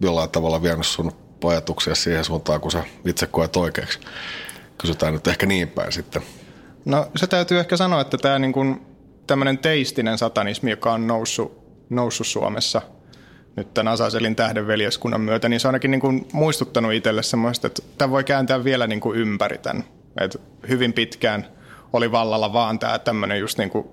[0.00, 1.12] jollain tavalla vienyt sun
[1.44, 3.98] ajatuksia siihen suuntaan, kun sä itse koet oikeaksi.
[4.78, 6.22] Kysytään nyt ehkä niin päin sitten.
[6.84, 8.86] No se täytyy ehkä sanoa, että tämä niin kuin,
[9.26, 11.58] tämmöinen teistinen satanismi, joka on noussut,
[11.90, 12.82] noussut Suomessa,
[13.56, 17.82] nyt tämän Asaselin tähdenveljeskunnan myötä, niin se on ainakin niin kuin muistuttanut itselle semmoista, että
[17.98, 19.84] tämä voi kääntää vielä niin kuin ympäri tämän.
[20.20, 21.46] Et hyvin pitkään
[21.92, 23.86] oli vallalla vaan tämä tämmöinen just niin kuin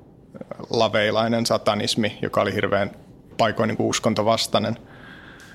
[0.69, 2.91] laveilainen satanismi, joka oli hirveän
[3.37, 4.77] paikoin niin kuin uskontovastainen,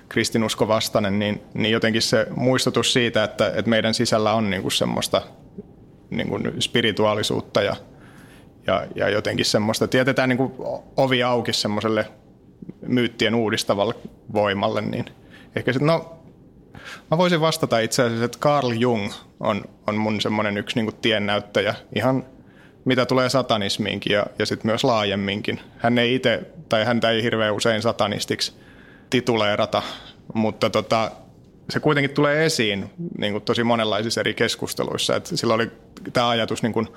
[0.08, 5.22] kristinuskovastainen, niin, niin jotenkin se muistutus siitä, että, että meidän sisällä on niin kuin semmoista
[6.10, 7.76] niin kuin spirituaalisuutta ja,
[8.66, 10.52] ja, ja jotenkin semmoista, että jätetään niin
[10.96, 12.06] ovi auki semmoiselle
[12.86, 13.94] myyttien uudistavalle
[14.32, 15.04] voimalle, niin
[15.56, 16.14] ehkä sitten, no
[17.10, 21.74] Mä voisin vastata itse asiassa, että Carl Jung on, on mun semmoinen yksi niin tiennäyttäjä
[21.94, 22.24] ihan
[22.84, 25.60] mitä tulee satanismiinkin ja, ja sitten myös laajemminkin.
[25.78, 28.52] Hän ei itse, tai häntä ei hirveän usein satanistiksi
[29.10, 29.82] tituleerata,
[30.34, 31.10] mutta tota,
[31.70, 35.16] se kuitenkin tulee esiin niin kuin tosi monenlaisissa eri keskusteluissa.
[35.16, 35.70] Et sillä oli
[36.12, 36.88] tämä ajatus niin kuin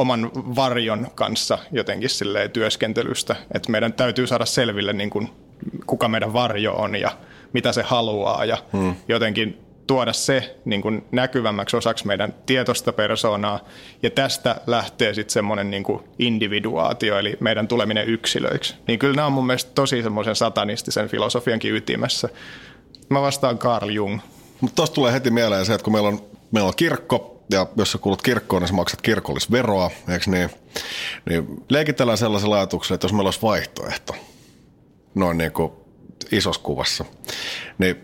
[0.00, 2.10] oman varjon kanssa jotenkin
[2.52, 5.28] työskentelystä, että meidän täytyy saada selville, niin kuin,
[5.86, 7.10] kuka meidän varjo on ja
[7.52, 8.94] mitä se haluaa ja hmm.
[9.08, 13.60] jotenkin tuoda se niin kuin näkyvämmäksi osaksi meidän tietoista persoonaa.
[14.02, 18.74] Ja tästä lähtee sitten semmoinen niin kuin individuaatio, eli meidän tuleminen yksilöiksi.
[18.88, 22.28] Niin kyllä nämä on mun mielestä tosi semmoisen satanistisen filosofiankin ytimessä.
[23.08, 24.20] Mä vastaan Carl Jung.
[24.60, 27.92] Mutta tuosta tulee heti mieleen se, että kun meillä on, meillä on kirkko, ja jos
[27.92, 30.50] sä kuulut kirkkoon, niin sä maksat kirkollisveroa, eikö niin?
[31.28, 34.16] Niin leikitellään sellaisella ajatuksella, että jos meillä olisi vaihtoehto,
[35.14, 35.72] noin niin kuin
[36.32, 37.04] isossa kuvassa,
[37.78, 37.96] niin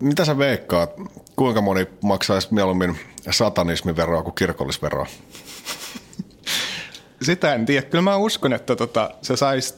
[0.00, 0.90] mitä sä veikkaat,
[1.36, 2.98] kuinka moni maksaisi mieluummin
[3.30, 5.06] satanismiveroa kuin kirkollisveroa?
[7.22, 7.86] Sitä en tiedä.
[7.86, 9.74] Kyllä mä uskon, että tota, se saisi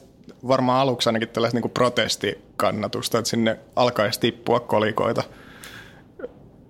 [0.48, 5.22] varmaan aluksi ainakin tällaista niin protestikannatusta, että sinne alkaisi tippua kolikoita.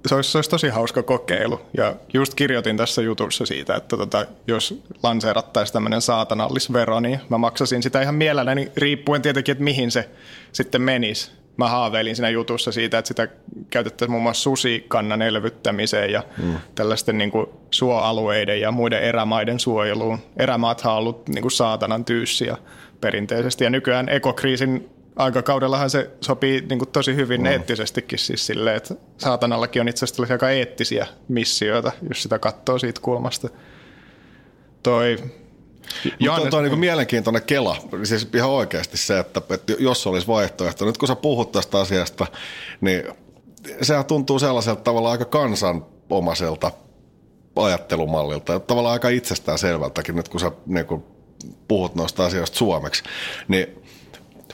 [0.06, 1.60] Se olisi, se olisi tosi hauska kokeilu.
[1.76, 7.82] Ja just kirjoitin tässä jutussa siitä, että tota, jos lanseerattaisiin tämmöinen saatanallisvero, niin mä maksasin
[7.82, 10.08] sitä ihan mielelläni, riippuen tietenkin, että mihin se
[10.52, 13.28] sitten menisi mä haaveilin siinä jutussa siitä, että sitä
[13.70, 16.54] käytettäisiin muun muassa susikannan elvyttämiseen ja mm.
[16.74, 20.18] tällaisten niin kuin suoalueiden ja muiden erämaiden suojeluun.
[20.36, 22.56] Erämaathan on ollut niin kuin saatanan tyyssiä
[23.00, 27.46] perinteisesti ja nykyään ekokriisin aikakaudellahan se sopii niin kuin tosi hyvin mm.
[27.46, 33.00] eettisestikin siis silleen, että saatanallakin on itse asiassa aika eettisiä missioita, jos sitä katsoo siitä
[33.00, 33.48] kulmasta.
[34.82, 35.16] Toi
[36.20, 36.44] Johannes...
[36.44, 40.84] Mutta on niin mielenkiintoinen kela, siis ihan oikeasti se, että, että jos olisi vaihtoehto.
[40.84, 42.26] Nyt kun sä puhut tästä asiasta,
[42.80, 43.04] niin
[43.82, 46.70] sehän tuntuu sellaiselta tavalla aika kansanomaiselta
[47.56, 51.04] ajattelumallilta, tavallaan aika itsestään selvältäkin nyt kun sä niin kun
[51.68, 53.02] puhut noista asioista suomeksi.
[53.48, 53.85] Niin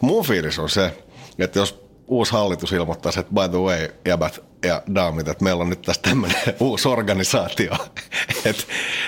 [0.02, 1.04] mun fiilis on se,
[1.38, 5.70] että jos uusi hallitus ilmoittaisi, että by the way, jäbät, ja daamit, että meillä on
[5.70, 7.72] nyt tässä tämmöinen uusi organisaatio,
[8.44, 8.62] että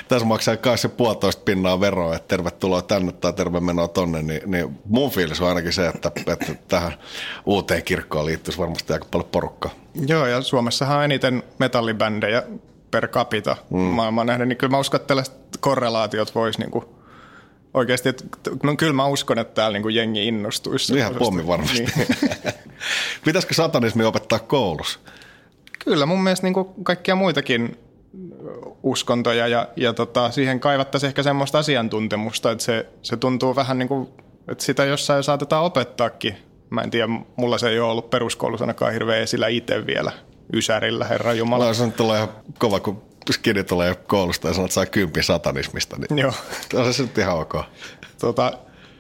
[0.09, 4.42] tässä maksaa kai se puolitoista pinnaa veroa, että tervetuloa tänne tai terve menoa tonne, niin,
[4.46, 6.92] niin mun fiilis on ainakin se, että, että tähän
[7.46, 9.70] uuteen kirkkoon liittyisi varmasti aika paljon porukkaa.
[10.07, 12.42] Joo, ja Suomessahan on eniten metallibändejä
[12.90, 13.78] per capita mm.
[13.78, 16.70] maailman nähden, niin kyllä mä uskon, että tällaiset korrelaatiot voisi niin
[17.75, 18.25] oikeasti, että,
[18.63, 20.97] no kyllä mä uskon, että täällä niin jengi innostuisi.
[20.97, 21.79] Ihan pommi varmasti.
[21.79, 22.09] Niin.
[23.25, 24.99] Pitäisikö satanismi opettaa koulussa?
[25.85, 27.77] Kyllä mun mielestä niin kuin kaikkia muitakin
[28.83, 33.89] uskontoja ja, ja tota, siihen kaivattaisiin ehkä semmoista asiantuntemusta, että se, se tuntuu vähän niin
[33.89, 34.09] kuin,
[34.49, 36.37] että sitä jossain saatetaan opettaakin.
[36.71, 40.13] Mä en tiedä, mulla se ei ole ollut peruskoulussa ainakaan hirveän esillä itse vielä
[40.53, 41.65] Ysärillä, Herra Jumala.
[41.65, 45.97] Mä että tulee ihan kova, kun skidi tulee koulusta ja sanoo, että saa kympi satanismista.
[45.97, 46.33] Niin Joo.
[46.75, 47.55] On se nyt ihan ok.
[48.19, 48.53] Tota,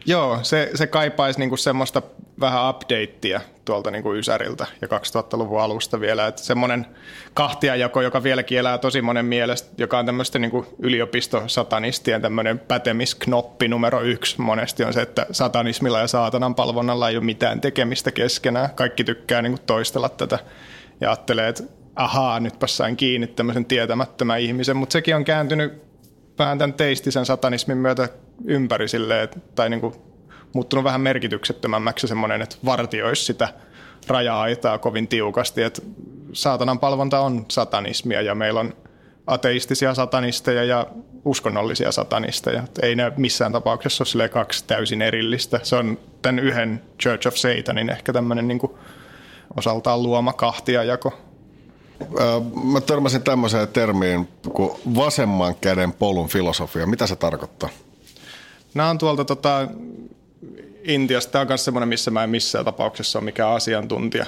[0.06, 2.02] Joo, se, se kaipaisi niinku semmoista
[2.40, 6.26] vähän updatea tuolta niinku Ysäriltä ja 2000-luvun alusta vielä.
[6.26, 6.86] Että semmoinen
[7.34, 14.00] kahtiajako, joka vieläkin elää tosi monen mielestä, joka on tämmöistä niinku yliopistosatanistien tämmöinen pätemisknoppi numero
[14.02, 18.70] yksi monesti on se, että satanismilla ja saatanan palvonnalla ei ole mitään tekemistä keskenään.
[18.74, 20.38] Kaikki tykkää niinku toistella tätä
[21.00, 21.62] ja ajattelee, että
[21.96, 25.82] ahaa, nyt sain kiinni tämmöisen tietämättömän ihmisen, mutta sekin on kääntynyt
[26.38, 28.08] vähän tämän teistisen satanismin myötä
[28.44, 29.94] ympäri silleen, tai niin kuin
[30.52, 33.48] muuttunut vähän merkityksettömämmäksi semmoinen, että vartioisi sitä
[34.08, 35.82] raja-aitaa kovin tiukasti, että
[36.32, 38.74] saatanan palvonta on satanismia ja meillä on
[39.26, 40.86] ateistisia satanisteja ja
[41.24, 42.62] uskonnollisia satanisteja.
[42.82, 45.60] Ei ne missään tapauksessa ole kaksi täysin erillistä.
[45.62, 48.60] Se on tämän yhden Church of Satanin ehkä tämmöinen niin
[49.56, 51.18] osaltaan luoma kahtiajako.
[52.64, 56.86] Mä törmäsin tämmöiseen termiin kuin vasemman käden polun filosofia.
[56.86, 57.68] Mitä se tarkoittaa?
[58.74, 59.68] Nämä on tuolta tota,
[60.84, 61.32] Intiasta.
[61.32, 64.26] Tämä on myös semmoinen, missä mä en missään tapauksessa ole mikään asiantuntija.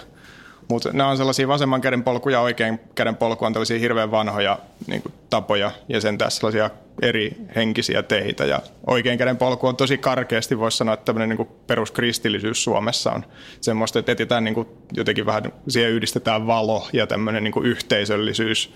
[0.68, 4.58] Mutta nämä on sellaisia vasemman käden polku ja oikean käden polku on tällaisia hirveän vanhoja
[4.86, 6.70] niin kuin, tapoja ja sen tässä sellaisia
[7.02, 8.44] eri henkisiä teitä.
[8.44, 13.24] Ja oikean käden polku on tosi karkeasti, voisi sanoa, että tämmöinen niin peruskristillisyys Suomessa on
[13.60, 18.74] semmoista, että etsitään niin kuin, jotenkin vähän, siihen yhdistetään valo ja tämmöinen niin kuin yhteisöllisyys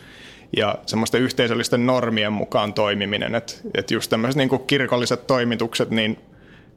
[0.56, 3.34] ja semmoista yhteisöllisten normien mukaan toimiminen.
[3.34, 6.18] Että et just tämmöiset niin kuin kirkolliset toimitukset, niin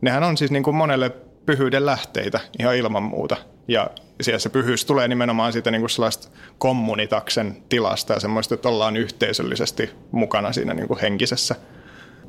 [0.02, 1.12] nehän on siis niin kuin monelle
[1.46, 3.36] pyhyyden lähteitä ihan ilman muuta.
[3.68, 3.90] Ja
[4.22, 8.98] siellä se pyhyys tulee nimenomaan siitä niin kuin sellaista kommunitaksen tilasta ja semmoista, että ollaan
[8.98, 11.56] yhteisöllisesti mukana siinä niin kuin henkisessä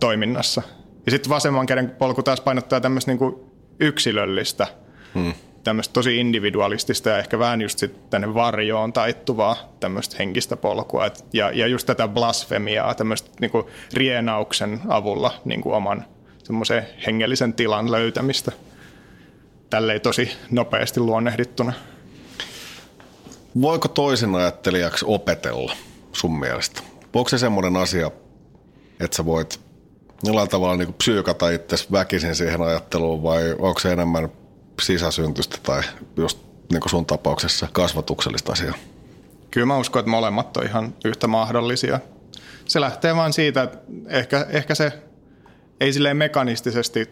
[0.00, 0.62] toiminnassa.
[1.07, 3.35] Ja sitten vasemman käden polku taas painottaa tämmöistä niin kuin
[3.81, 4.66] yksilöllistä,
[5.14, 5.35] hmm.
[5.64, 11.07] tämmöistä tosi individualistista ja ehkä vähän just sitten tänne varjoon taittuvaa tämmöistä henkistä polkua.
[11.07, 16.05] Et, ja, ja just tätä blasfemiaa, tämmöistä niin kuin rienauksen avulla niin kuin oman
[16.44, 18.53] semmoisen hengellisen tilan löytämistä
[19.70, 21.72] tälleen tosi nopeasti luonnehdittuna.
[23.61, 25.77] Voiko toisen ajattelijaksi opetella
[26.12, 26.81] sun mielestä?
[27.12, 28.11] Onko se semmoinen asia,
[29.00, 29.61] että sä voit
[30.22, 34.29] jollain tavalla niin psyykata itse väkisin siihen ajatteluun vai onko se enemmän
[34.83, 35.83] sisäsyntystä tai
[36.16, 36.38] just
[36.72, 38.74] niin kuin sun tapauksessa kasvatuksellista asiaa?
[39.50, 42.00] Kyllä mä uskon, että molemmat on ihan yhtä mahdollisia.
[42.64, 44.92] Se lähtee vaan siitä, että ehkä, ehkä se
[45.81, 47.11] ei silleen mekanistisesti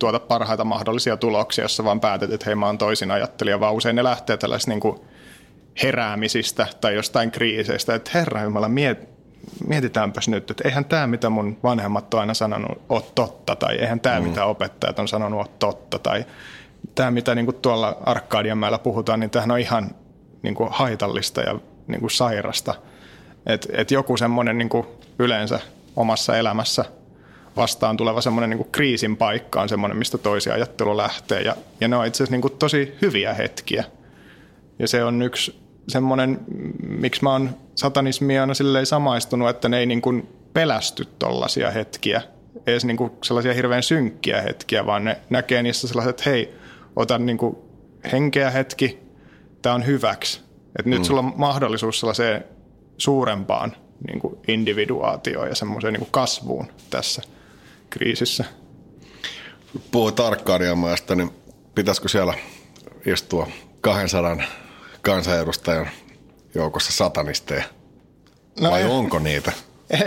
[0.00, 3.96] tuota parhaita mahdollisia tuloksia, jossa vaan päätet, että hei mä oon toisin ajattelija, vaan usein
[3.96, 5.00] ne lähtee tällaisista niin kuin
[5.82, 9.08] heräämisistä tai jostain kriiseistä, että herra Jumala, miet,
[9.66, 14.00] mietitäänpäs nyt, että eihän tämä, mitä mun vanhemmat on aina sanonut, ole totta, tai eihän
[14.00, 14.26] tämä, mm.
[14.26, 16.24] mitä opettajat on sanonut, ole totta, tai
[16.94, 19.90] tämä, mitä niin kuin tuolla Arkadianmäellä puhutaan, niin tämähän on ihan
[20.42, 22.74] niin kuin haitallista ja niin kuin sairasta.
[23.46, 24.86] Että et joku semmoinen niin kuin
[25.18, 25.60] yleensä
[25.96, 26.84] omassa elämässä–
[27.56, 31.42] vastaan tuleva semmoinen niin kriisin paikka on semmoinen, mistä toisia ajattelu lähtee.
[31.42, 33.84] Ja, ja ne on itse asiassa niin tosi hyviä hetkiä.
[34.78, 36.40] Ja se on yksi semmoinen,
[36.88, 42.22] miksi mä oon satanismia aina silleen samaistunut, että ne ei niin kuin pelästy tollaisia hetkiä,
[42.66, 46.54] edes niin kuin sellaisia hirveän synkkiä hetkiä, vaan ne näkee niissä sellaiset, että hei,
[46.96, 47.56] otan niin kuin
[48.12, 48.98] henkeä hetki,
[49.62, 50.40] tämä on hyväksi.
[50.78, 51.04] Että nyt mm.
[51.04, 52.44] sulla on mahdollisuus sellaiseen
[52.98, 53.72] suurempaan
[54.06, 57.22] niin kuin individuaatioon ja semmoiseen niin kuin kasvuun tässä–
[57.90, 58.44] kriisissä.
[59.90, 61.30] Puhuit Arkadianmäestä, niin
[61.74, 62.34] pitäisikö siellä
[63.06, 63.48] istua
[63.80, 64.36] 200
[65.02, 65.88] kansanedustajan
[66.54, 67.64] joukossa satanisteja?
[68.60, 69.52] No Vai en, onko niitä?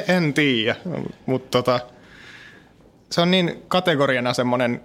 [0.07, 0.75] En tiedä,
[1.25, 1.79] mutta tota,
[3.11, 4.81] se on niin kategoriana semmoinen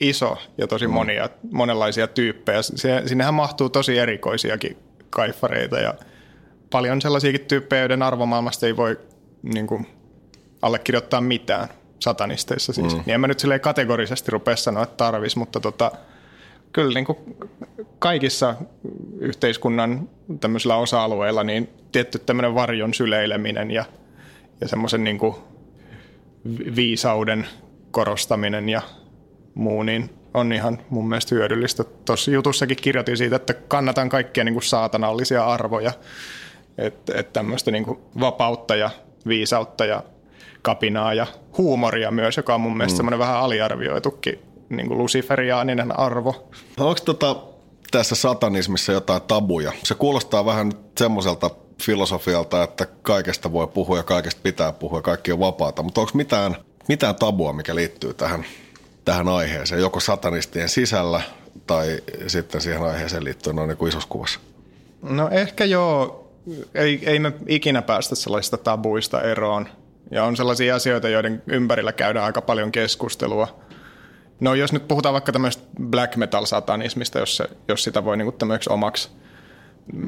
[0.00, 0.92] iso ja tosi mm.
[0.92, 2.62] monia, monenlaisia tyyppejä.
[3.06, 4.76] Sinnehän mahtuu tosi erikoisiakin
[5.10, 5.94] kaifareita ja
[6.70, 8.98] paljon sellaisiakin tyyppejä, joiden arvomaailmasta ei voi
[9.42, 9.86] niin kuin,
[10.62, 11.68] allekirjoittaa mitään
[12.00, 12.94] satanisteissa siis.
[12.94, 13.02] Mm.
[13.06, 15.92] Niin en mä nyt silleen kategorisesti rupea sanoa, että tarvis, mutta tota,
[16.72, 17.18] kyllä niin kuin
[17.98, 18.54] kaikissa
[19.18, 20.08] yhteiskunnan
[20.40, 23.84] tämmöisillä osa-alueilla niin tietty tämmöinen varjon syleileminen ja,
[24.60, 25.34] ja semmoisen niin kuin
[26.76, 27.46] viisauden
[27.90, 28.82] korostaminen ja
[29.54, 31.84] muu, niin on ihan mun mielestä hyödyllistä.
[31.84, 35.92] Tuossa jutussakin kirjoitin siitä, että kannatan kaikkia niin kuin saatanallisia arvoja,
[36.78, 38.90] että et tämmöistä niin kuin vapautta ja
[39.26, 40.02] viisautta ja
[40.62, 41.26] kapinaa ja
[41.58, 42.96] huumoria myös, joka on mun mielestä mm.
[42.96, 46.48] semmoinen vähän aliarvioitukin niin kuin luciferiaaninen arvo.
[46.80, 47.36] Onko tota,
[47.90, 49.72] tässä satanismissa jotain tabuja?
[49.82, 51.50] Se kuulostaa vähän semmoiselta
[51.82, 56.12] filosofialta, että kaikesta voi puhua ja kaikesta pitää puhua ja kaikki on vapaata, mutta onko
[56.14, 56.56] mitään,
[56.88, 58.44] mitään tabua, mikä liittyy tähän,
[59.04, 61.22] tähän aiheeseen, joko satanistien sisällä
[61.66, 64.40] tai sitten siihen aiheeseen liittyen noin niin isossa kuvassa?
[65.02, 66.16] No ehkä joo.
[66.74, 69.68] Ei, ei me ikinä päästä sellaisista tabuista eroon.
[70.10, 73.60] Ja on sellaisia asioita, joiden ympärillä käydään aika paljon keskustelua.
[74.40, 78.70] No jos nyt puhutaan vaikka tämmöistä black metal-satanismista, jos, se, jos sitä voi niinku tämmöiseksi
[78.72, 79.10] omaksi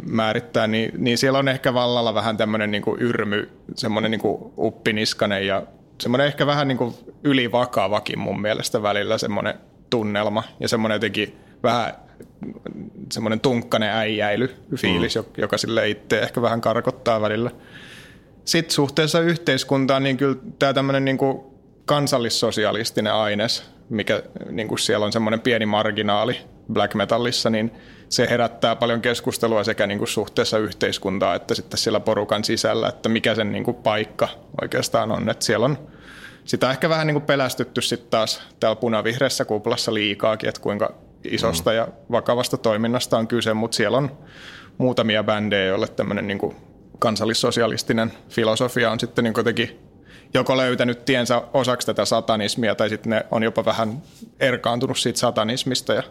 [0.07, 5.63] määrittää, niin, niin siellä on ehkä vallalla vähän tämmöinen niinku yrmy, semmoinen niinku uppiniskanen ja
[6.01, 9.55] semmoinen ehkä vähän niinku ylivakavakin mun mielestä välillä semmoinen
[9.91, 11.95] tunnelma ja semmoinen jotenkin vähän
[13.13, 15.25] semmoinen tunkkainen äijäily fiilis, mm.
[15.37, 17.51] joka sille itse ehkä vähän karkottaa välillä.
[18.45, 21.41] Sitten suhteessa yhteiskuntaan, niin kyllä tämä tämmöinen niin kuin
[21.85, 26.37] kansallissosialistinen aines, mikä niin kuin siellä on semmoinen pieni marginaali
[26.73, 27.73] black metallissa, niin
[28.09, 33.09] se herättää paljon keskustelua sekä niin kuin suhteessa yhteiskuntaa että sitten siellä porukan sisällä, että
[33.09, 34.29] mikä sen niin kuin paikka
[34.63, 35.29] oikeastaan on.
[35.31, 35.79] Että siellä on
[36.45, 41.71] sitä ehkä vähän niin kuin pelästytty sitten taas täällä punavihreässä kuplassa liikaakin, että kuinka isosta
[41.71, 41.77] mm.
[41.77, 44.19] ja vakavasta toiminnasta on kyse, mutta siellä on
[44.79, 46.57] muutamia bändejä, joille tämmöinen niin kuin
[47.03, 49.81] kansallissosialistinen filosofia on sitten niin kuitenkin
[50.35, 54.03] joko löytänyt tiensä osaksi tätä satanismia tai sitten ne on jopa vähän
[54.41, 56.03] erkaantunut siitä satanismista ja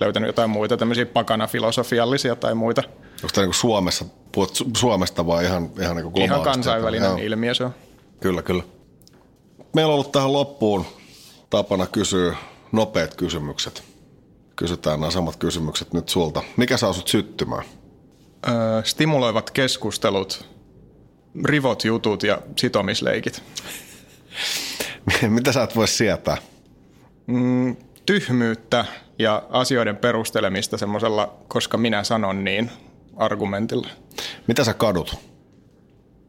[0.00, 2.82] löytänyt jotain muita tämmöisiä pakana-filosofiallisia tai muita.
[3.14, 7.18] Onko tämä niin Suomessa, puhut Suomesta vai ihan, ihan niin Ihan kansainvälinen Joo.
[7.22, 7.74] ilmiö se on.
[8.20, 8.62] Kyllä, kyllä.
[9.74, 10.86] Meillä on ollut tähän loppuun
[11.50, 12.36] tapana kysyä
[12.72, 13.82] nopeat kysymykset.
[14.56, 16.42] Kysytään nämä samat kysymykset nyt sulta.
[16.56, 17.64] Mikä saa sut syttymään?
[18.84, 20.46] Stimuloivat keskustelut,
[21.44, 23.42] rivot jutut ja sitomisleikit.
[25.28, 26.36] Mitä sä et voi sietää?
[27.26, 27.76] Mm,
[28.06, 28.84] tyhmyyttä
[29.18, 32.70] ja asioiden perustelemista semmoisella, koska minä sanon niin,
[33.16, 33.88] argumentilla.
[34.46, 35.16] Mitä sä kadut?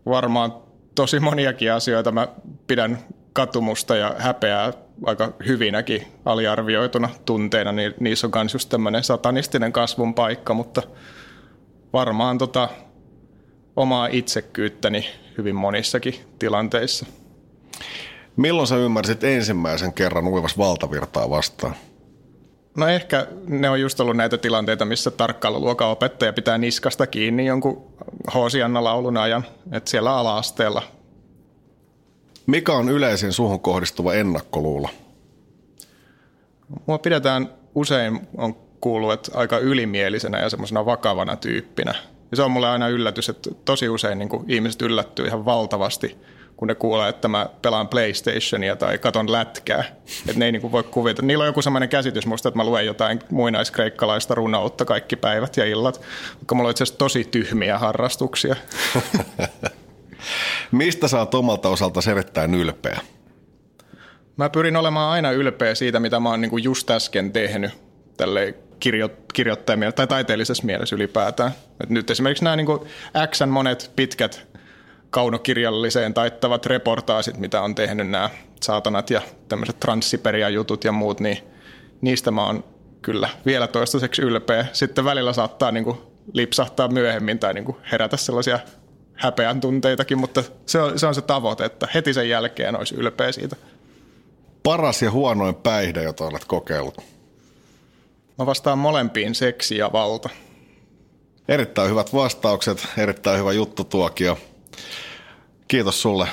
[0.06, 0.54] Varmaan
[0.96, 2.12] tosi moniakin asioita.
[2.12, 2.28] Mä
[2.68, 3.00] pidän
[3.34, 4.74] katumusta ja häpeää
[5.06, 10.82] aika hyvinäkin aliarvioituna tunteina, niin niissä on myös just tämmöinen satanistinen kasvun paikka, mutta
[11.98, 12.70] varmaan tota
[13.76, 15.06] omaa itsekyyttäni
[15.38, 17.06] hyvin monissakin tilanteissa.
[18.36, 21.76] Milloin sä ymmärsit ensimmäisen kerran uivas valtavirtaa vastaan?
[22.78, 27.84] No ehkä ne on just ollut näitä tilanteita, missä tarkkailuluokan opettaja pitää niskasta kiinni jonkun
[28.34, 30.84] Hoosianna laulun ajan, että siellä ala-asteella.
[32.46, 34.90] Mikä on yleisin suhun kohdistuva ennakkoluulo?
[36.86, 41.96] Mua pidetään usein, on kuullut, että aika ylimielisenä ja semmoisena vakavana tyyppinä.
[42.32, 46.18] Ja se on mulle aina yllätys, että tosi usein niin ihmiset yllättyy ihan valtavasti–
[46.58, 49.84] kun ne kuulee, että mä pelaan PlayStationia tai katon lätkää.
[50.20, 51.22] Että ne ei niinku voi kuvita.
[51.22, 55.66] Niillä on joku sellainen käsitys musta, että mä luen jotain muinaiskreikkalaista runoutta kaikki päivät ja
[55.66, 56.02] illat,
[56.36, 58.56] vaikka mulla on itse asiassa tosi tyhmiä harrastuksia.
[60.72, 63.00] Mistä oot omalta osalta erittäin ylpeä?
[64.38, 67.72] Mä pyrin olemaan aina ylpeä siitä, mitä mä oon niinku just äsken tehnyt
[68.18, 71.52] tälle kirjo, kirjoittajamielessä tai taiteellisessa mielessä ylipäätään.
[71.84, 72.68] Et nyt esimerkiksi nämä niin
[73.32, 74.48] Xn monet pitkät
[75.10, 78.30] kaunokirjalliseen taittavat reportaasit, mitä on tehnyt nämä
[78.62, 81.38] saatanat ja tämmöiset transsiperia-jutut ja muut, niin
[82.02, 82.64] niistä mä oon
[83.02, 84.66] kyllä vielä toistaiseksi ylpeä.
[84.74, 85.98] Sitten välillä saattaa niin kuin
[86.34, 88.60] lipsahtaa myöhemmin tai niin kuin herätä sellaisia
[89.14, 93.32] häpeän tunteitakin, mutta se on, se on se tavoite, että heti sen jälkeen olisi ylpeä
[93.32, 93.56] siitä.
[94.64, 97.17] Paras ja huonoin päihde, jota olet kokeillut?
[98.38, 100.30] Mä vastaan molempiin seksi ja valta.
[101.48, 104.38] Erittäin hyvät vastaukset, erittäin hyvä juttu tuokio.
[105.68, 106.28] Kiitos sulle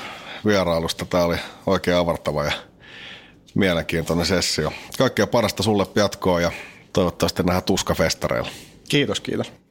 [0.47, 1.05] vierailusta.
[1.05, 1.37] Tämä oli
[1.67, 2.53] oikein avartava ja
[3.55, 4.73] mielenkiintoinen sessio.
[4.99, 6.53] Kaikkea parasta sulle jatkoa ja
[6.93, 8.51] toivottavasti nähdään tuskafestareilla.
[8.89, 9.64] Kiitos, kiitos.